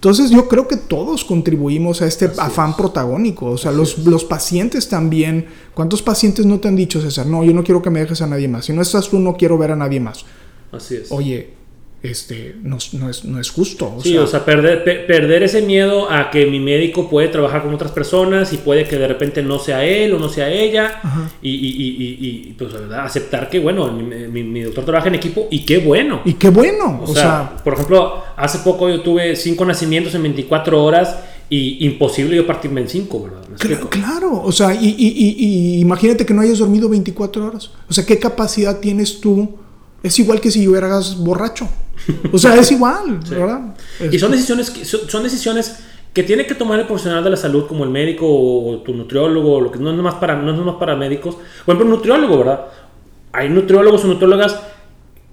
entonces 0.00 0.30
yo 0.30 0.48
creo 0.48 0.66
que 0.66 0.78
todos 0.78 1.26
contribuimos 1.26 2.00
a 2.00 2.06
este 2.06 2.30
afán 2.38 2.74
protagónico, 2.74 3.50
o 3.50 3.58
sea, 3.58 3.70
los, 3.70 3.98
los, 3.98 4.24
pacientes 4.24 4.88
también. 4.88 5.48
¿Cuántos 5.74 6.00
pacientes 6.00 6.46
no 6.46 6.58
te 6.58 6.68
han 6.68 6.76
dicho, 6.76 7.02
César? 7.02 7.26
No, 7.26 7.44
yo 7.44 7.52
no 7.52 7.62
quiero 7.62 7.82
que 7.82 7.90
me 7.90 8.00
dejes 8.00 8.22
a 8.22 8.26
nadie 8.26 8.48
más. 8.48 8.64
Si 8.64 8.72
no 8.72 8.80
estás 8.80 9.10
tú, 9.10 9.18
no 9.18 9.36
quiero 9.36 9.58
ver 9.58 9.72
a 9.72 9.76
nadie 9.76 10.00
más. 10.00 10.24
Así 10.72 10.94
es. 10.94 11.12
Oye, 11.12 11.50
este, 12.02 12.56
no, 12.62 12.78
no, 12.94 13.10
es, 13.10 13.24
no 13.26 13.38
es 13.38 13.50
justo. 13.50 13.98
sí, 14.02 14.16
o 14.16 14.26
sea, 14.26 14.44
perder, 14.44 14.82
perder 15.06 15.42
ese 15.42 15.60
miedo 15.60 16.10
a 16.10 16.30
que 16.30 16.46
mi 16.46 16.58
médico 16.58 17.10
puede 17.10 17.28
trabajar 17.28 17.62
con 17.62 17.74
otras 17.74 17.92
personas 17.92 18.54
y 18.54 18.56
puede 18.56 18.84
que 18.88 18.96
de 18.96 19.06
repente 19.06 19.42
no 19.42 19.58
sea 19.58 19.84
él 19.84 20.14
o 20.14 20.18
no 20.18 20.30
sea 20.30 20.50
ella. 20.50 21.02
Y, 21.42 21.50
y, 21.50 21.68
y, 21.68 22.48
y, 22.48 22.54
pues, 22.54 22.72
¿verdad? 22.72 23.04
aceptar 23.04 23.50
que, 23.50 23.58
bueno, 23.58 23.92
mi, 23.92 24.42
mi, 24.42 24.60
doctor 24.62 24.84
trabaja 24.84 25.08
en 25.08 25.16
equipo 25.16 25.46
y 25.50 25.64
qué 25.64 25.78
bueno. 25.78 26.22
Y 26.24 26.34
qué 26.34 26.48
bueno. 26.48 27.02
O, 27.02 27.14
sea, 27.14 27.56
por 27.62 27.74
ejemplo, 27.74 28.22
hace 28.36 28.60
poco 28.60 28.88
yo 28.88 29.02
tuve 29.02 29.36
cinco 29.36 29.66
nacimientos 29.66 30.14
en 30.14 30.22
24 30.22 30.82
horas 30.82 31.18
y 31.50 31.84
imposible 31.84 32.36
yo 32.36 32.46
partirme 32.46 32.80
en 32.80 32.88
cinco, 32.88 33.24
¿verdad? 33.24 33.42
Claro, 33.58 33.90
claro, 33.90 34.42
o 34.42 34.52
sea, 34.52 34.72
y, 34.72 34.94
y, 34.96 35.34
y, 35.36 35.80
imagínate 35.80 36.24
que 36.24 36.32
no 36.32 36.40
hayas 36.40 36.60
dormido 36.60 36.88
24 36.88 37.44
horas. 37.44 37.70
O 37.88 37.92
sea, 37.92 38.06
¿qué 38.06 38.18
capacidad 38.18 38.78
tienes 38.78 39.20
tú? 39.20 39.56
Es 40.02 40.18
igual 40.18 40.40
que 40.40 40.50
si 40.50 40.64
yo 40.64 40.76
eras 40.76 41.18
borracho. 41.18 41.68
O 42.32 42.38
sea, 42.38 42.56
es 42.56 42.70
igual, 42.72 43.20
¿verdad? 43.28 43.74
Y 44.10 44.18
son 44.18 44.32
decisiones, 44.32 44.70
que, 44.70 44.84
son, 44.84 45.22
decisiones 45.22 45.80
que 46.12 46.22
tiene 46.22 46.46
que 46.46 46.54
tomar 46.54 46.78
el 46.80 46.86
profesional 46.86 47.22
de 47.22 47.30
la 47.30 47.36
salud, 47.36 47.66
como 47.66 47.84
el 47.84 47.90
médico 47.90 48.26
o 48.26 48.78
tu 48.78 48.94
nutriólogo, 48.94 49.60
lo 49.60 49.70
que 49.70 49.78
no 49.78 49.90
es 49.90 49.96
más 49.96 50.14
para, 50.14 50.36
no 50.36 50.52
es 50.52 50.58
más 50.58 50.76
para 50.76 50.96
médicos. 50.96 51.36
Por 51.64 51.74
ejemplo, 51.74 51.96
nutriólogo, 51.96 52.38
¿verdad? 52.38 52.66
Hay 53.32 53.48
nutriólogos 53.48 54.04
o 54.04 54.08
nutriólogas 54.08 54.60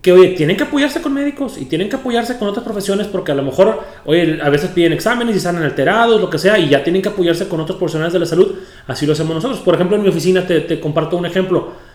que, 0.02 0.12
oye, 0.12 0.30
tienen 0.30 0.56
que 0.56 0.64
apoyarse 0.64 1.02
con 1.02 1.14
médicos 1.14 1.58
y 1.58 1.66
tienen 1.66 1.90
que 1.90 1.96
apoyarse 1.96 2.38
con 2.38 2.48
otras 2.48 2.64
profesiones 2.64 3.08
porque 3.08 3.32
a 3.32 3.36
lo 3.36 3.44
mejor, 3.44 3.82
oye, 4.06 4.40
a 4.42 4.50
veces 4.50 4.70
piden 4.70 4.94
exámenes 4.94 5.36
y 5.36 5.40
salen 5.40 5.64
alterados, 5.64 6.22
lo 6.22 6.30
que 6.30 6.38
sea, 6.38 6.58
y 6.60 6.70
ya 6.70 6.84
tienen 6.84 7.02
que 7.02 7.10
apoyarse 7.10 7.48
con 7.48 7.60
otros 7.60 7.78
profesionales 7.78 8.14
de 8.14 8.20
la 8.20 8.26
salud. 8.26 8.56
Así 8.86 9.06
lo 9.06 9.14
hacemos 9.14 9.36
nosotros. 9.36 9.60
Por 9.62 9.76
ejemplo, 9.76 9.98
en 9.98 10.04
mi 10.04 10.10
oficina 10.10 10.46
te, 10.46 10.62
te 10.62 10.80
comparto 10.80 11.18
un 11.18 11.26
ejemplo 11.26 11.87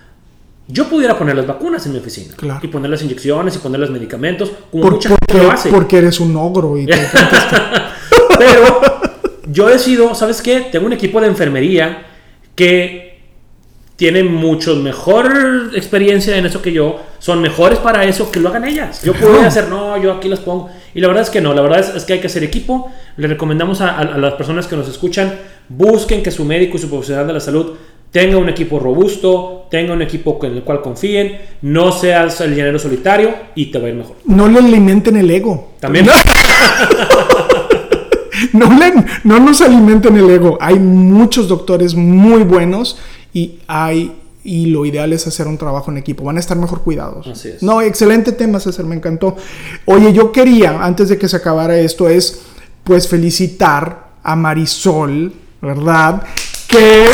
yo 0.72 0.88
pudiera 0.88 1.18
poner 1.18 1.36
las 1.36 1.46
vacunas 1.46 1.84
en 1.86 1.92
mi 1.92 1.98
oficina. 1.98 2.34
Y 2.62 2.68
poner 2.68 2.90
las 2.90 3.02
inyecciones 3.02 3.56
y 3.56 3.58
poner 3.58 3.80
los 3.80 3.90
medicamentos, 3.90 4.50
como 4.70 4.90
mucha 4.90 5.10
gente 5.10 5.42
lo 5.42 5.50
hace. 5.50 5.68
Porque 5.68 5.98
eres 5.98 6.18
un 6.18 6.34
ogro 6.34 6.78
y 6.78 6.86
Pero 8.38 8.80
yo 9.48 9.68
decido, 9.68 10.14
¿sabes 10.14 10.40
qué? 10.40 10.68
Tengo 10.72 10.86
un 10.86 10.94
equipo 10.94 11.20
de 11.20 11.26
enfermería 11.26 12.06
que 12.54 13.20
tiene 13.96 14.24
mucho 14.24 14.74
mejor 14.76 15.70
experiencia 15.74 16.36
en 16.36 16.46
eso 16.46 16.62
que 16.62 16.72
yo. 16.72 17.00
Son 17.18 17.40
mejores 17.42 17.78
para 17.78 18.04
eso 18.04 18.32
que 18.32 18.40
lo 18.40 18.48
hagan 18.48 18.64
ellas. 18.64 19.02
Yo 19.02 19.12
puedo 19.12 19.42
hacer, 19.42 19.68
no, 19.68 19.96
yo 20.02 20.12
aquí 20.12 20.28
las 20.28 20.40
pongo. 20.40 20.70
Y 20.94 21.00
la 21.00 21.08
verdad 21.08 21.22
es 21.22 21.30
que 21.30 21.42
no, 21.42 21.52
la 21.52 21.60
verdad 21.60 21.96
es, 21.96 22.04
que 22.04 22.14
hay 22.14 22.20
que 22.20 22.28
hacer 22.28 22.42
equipo. 22.42 22.90
Le 23.18 23.28
recomendamos 23.28 23.82
a, 23.82 23.98
a 23.98 24.18
las 24.18 24.34
personas 24.34 24.66
que 24.66 24.76
nos 24.76 24.88
escuchan, 24.88 25.38
busquen 25.68 26.22
que 26.22 26.30
su 26.30 26.44
médico 26.46 26.78
y 26.78 26.80
su 26.80 26.88
profesional 26.88 27.26
de 27.26 27.34
la 27.34 27.40
salud 27.40 27.74
tenga 28.12 28.36
un 28.36 28.48
equipo 28.48 28.78
robusto, 28.78 29.66
tenga 29.70 29.94
un 29.94 30.02
equipo 30.02 30.38
en 30.42 30.52
el 30.52 30.62
cual 30.62 30.82
confíen, 30.82 31.40
no 31.62 31.90
seas 31.90 32.40
el 32.42 32.54
llanero 32.54 32.78
solitario 32.78 33.34
y 33.54 33.72
te 33.72 33.78
va 33.78 33.86
a 33.86 33.88
ir 33.88 33.96
mejor. 33.96 34.16
No 34.26 34.46
le 34.48 34.58
alimenten 34.58 35.16
el 35.16 35.30
ego. 35.30 35.72
También. 35.80 36.06
no, 38.52 38.66
no 39.24 39.40
nos 39.40 39.60
alimenten 39.62 40.16
el 40.18 40.28
ego. 40.30 40.58
Hay 40.60 40.78
muchos 40.78 41.48
doctores 41.48 41.94
muy 41.94 42.44
buenos 42.44 42.98
y 43.32 43.58
hay 43.66 44.12
y 44.44 44.66
lo 44.66 44.84
ideal 44.84 45.12
es 45.12 45.26
hacer 45.26 45.46
un 45.46 45.56
trabajo 45.56 45.90
en 45.90 45.96
equipo. 45.98 46.24
Van 46.24 46.36
a 46.36 46.40
estar 46.40 46.58
mejor 46.58 46.82
cuidados. 46.82 47.26
Así 47.28 47.48
es. 47.48 47.62
No, 47.62 47.80
excelente 47.80 48.32
tema, 48.32 48.60
César, 48.60 48.84
me 48.84 48.96
encantó. 48.96 49.36
Oye, 49.86 50.12
yo 50.12 50.32
quería, 50.32 50.84
antes 50.84 51.08
de 51.08 51.16
que 51.16 51.28
se 51.28 51.36
acabara 51.36 51.78
esto, 51.78 52.08
es 52.08 52.42
pues 52.84 53.08
felicitar 53.08 54.08
a 54.22 54.36
Marisol, 54.36 55.32
¿verdad? 55.62 56.24
Que 56.66 57.06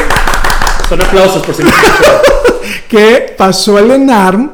son 0.89 1.03
aplausos 1.03 1.43
por 1.45 1.55
si 1.55 1.63
Que 2.89 3.35
pasó 3.37 3.79
el 3.79 3.91
ENARM. 3.91 4.53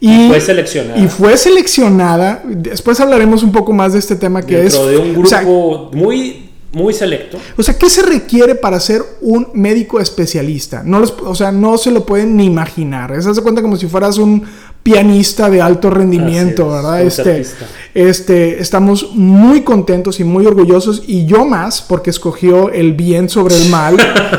Y, 0.00 0.28
fue 0.28 0.40
seleccionada. 0.40 0.98
Y 0.98 1.08
fue 1.08 1.36
seleccionada. 1.36 2.42
Después 2.44 2.98
hablaremos 3.00 3.42
un 3.42 3.52
poco 3.52 3.72
más 3.72 3.92
de 3.92 4.00
este 4.00 4.16
tema 4.16 4.42
que 4.42 4.66
es. 4.66 4.72
de 4.72 4.98
un 4.98 5.14
grupo 5.14 5.90
muy, 5.94 6.50
muy 6.72 6.92
selecto. 6.92 7.38
O 7.56 7.62
sea, 7.62 7.78
¿qué 7.78 7.88
se 7.88 8.02
requiere 8.02 8.56
para 8.56 8.80
ser 8.80 9.02
un 9.20 9.48
médico 9.54 10.00
especialista? 10.00 10.82
No 10.84 11.02
o 11.24 11.34
sea, 11.34 11.52
no 11.52 11.78
se 11.78 11.92
lo 11.92 12.04
pueden 12.04 12.36
ni 12.36 12.46
imaginar. 12.46 13.22
Se 13.22 13.30
hace 13.30 13.42
cuenta 13.42 13.62
como 13.62 13.76
si 13.76 13.86
fueras 13.86 14.18
un 14.18 14.44
pianista 14.82 15.48
de 15.48 15.62
alto 15.62 15.90
rendimiento, 15.90 16.68
¿verdad? 16.68 17.02
Este, 17.02 17.46
este, 17.94 18.60
estamos 18.60 19.12
muy 19.14 19.62
contentos 19.62 20.18
y 20.18 20.24
muy 20.24 20.44
orgullosos 20.46 21.04
y 21.06 21.26
yo 21.26 21.44
más 21.44 21.80
porque 21.80 22.10
escogió 22.10 22.70
el 22.70 22.94
bien 22.94 23.28
sobre 23.28 23.56
el 23.56 23.68
mal 23.68 23.96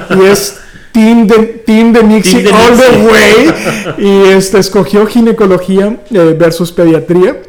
y 0.10 0.26
es 0.26 0.58
Team 0.94 1.26
de, 1.28 1.38
team 1.66 1.92
de 1.92 2.04
Nixie 2.04 2.48
all 2.48 2.78
the 2.78 3.08
way. 3.08 3.54
Y 3.98 4.30
este, 4.30 4.60
escogió 4.60 5.06
ginecología 5.08 5.98
eh, 6.12 6.36
versus 6.38 6.72
pediatría. 6.72 7.42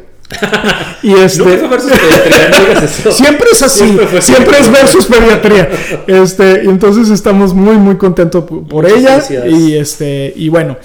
y 1.03 1.13
este, 1.13 1.43
versus 1.43 1.91
pediatría, 1.91 2.87
siempre 3.11 3.47
es 3.51 3.61
así, 3.61 3.97
siempre, 4.19 4.57
es 4.59 4.71
versus 4.71 5.05
pediatría. 5.05 5.69
Este, 6.07 6.63
y 6.65 6.67
entonces 6.67 7.11
estamos 7.11 7.53
muy 7.53 7.75
muy 7.75 7.97
contentos 7.97 8.43
por, 8.43 8.87
ella 8.87 9.21
y 9.47 9.75
este 9.75 10.33
y 10.35 10.49
bueno, 10.49 10.77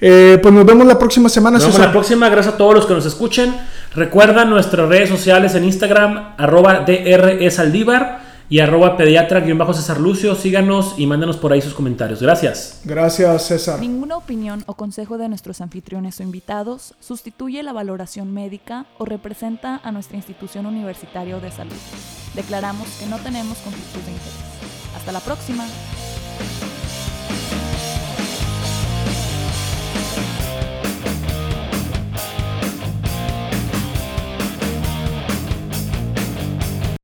eh, 0.00 0.38
pues 0.40 0.54
nos 0.54 0.64
vemos 0.64 0.86
la 0.86 0.98
próxima 0.98 1.28
semana. 1.28 1.58
Nos 1.58 1.66
vemos 1.66 1.80
la 1.80 1.90
próxima, 1.90 2.28
gracias 2.28 2.54
a 2.54 2.56
todos 2.56 2.74
los 2.74 2.86
que 2.86 2.94
nos 2.94 3.04
escuchen. 3.04 3.52
Recuerda 3.96 4.44
nuestras 4.44 4.88
redes 4.88 5.08
sociales 5.08 5.56
en 5.56 5.64
Instagram 5.64 6.34
arroba 6.38 6.84
drsaldívar 6.86 8.23
y 8.48 8.60
arroba 8.60 8.96
pediatra-césar 8.96 10.00
Lucio. 10.00 10.34
Síganos 10.34 10.94
y 10.98 11.06
mándanos 11.06 11.36
por 11.36 11.52
ahí 11.52 11.60
sus 11.60 11.74
comentarios. 11.74 12.20
Gracias. 12.20 12.80
Gracias, 12.84 13.46
César. 13.46 13.80
Ninguna 13.80 14.16
opinión 14.16 14.62
o 14.66 14.74
consejo 14.74 15.18
de 15.18 15.28
nuestros 15.28 15.60
anfitriones 15.60 16.20
o 16.20 16.22
invitados 16.22 16.94
sustituye 17.00 17.62
la 17.62 17.72
valoración 17.72 18.32
médica 18.32 18.86
o 18.98 19.04
representa 19.04 19.80
a 19.82 19.92
nuestra 19.92 20.16
institución 20.16 20.66
universitaria 20.66 21.38
de 21.38 21.50
salud. 21.50 21.72
Declaramos 22.34 22.88
que 22.98 23.06
no 23.06 23.18
tenemos 23.18 23.58
conflictos 23.58 24.04
de 24.04 24.12
interés. 24.12 24.34
Hasta 24.96 25.12
la 25.12 25.20
próxima. 25.20 25.64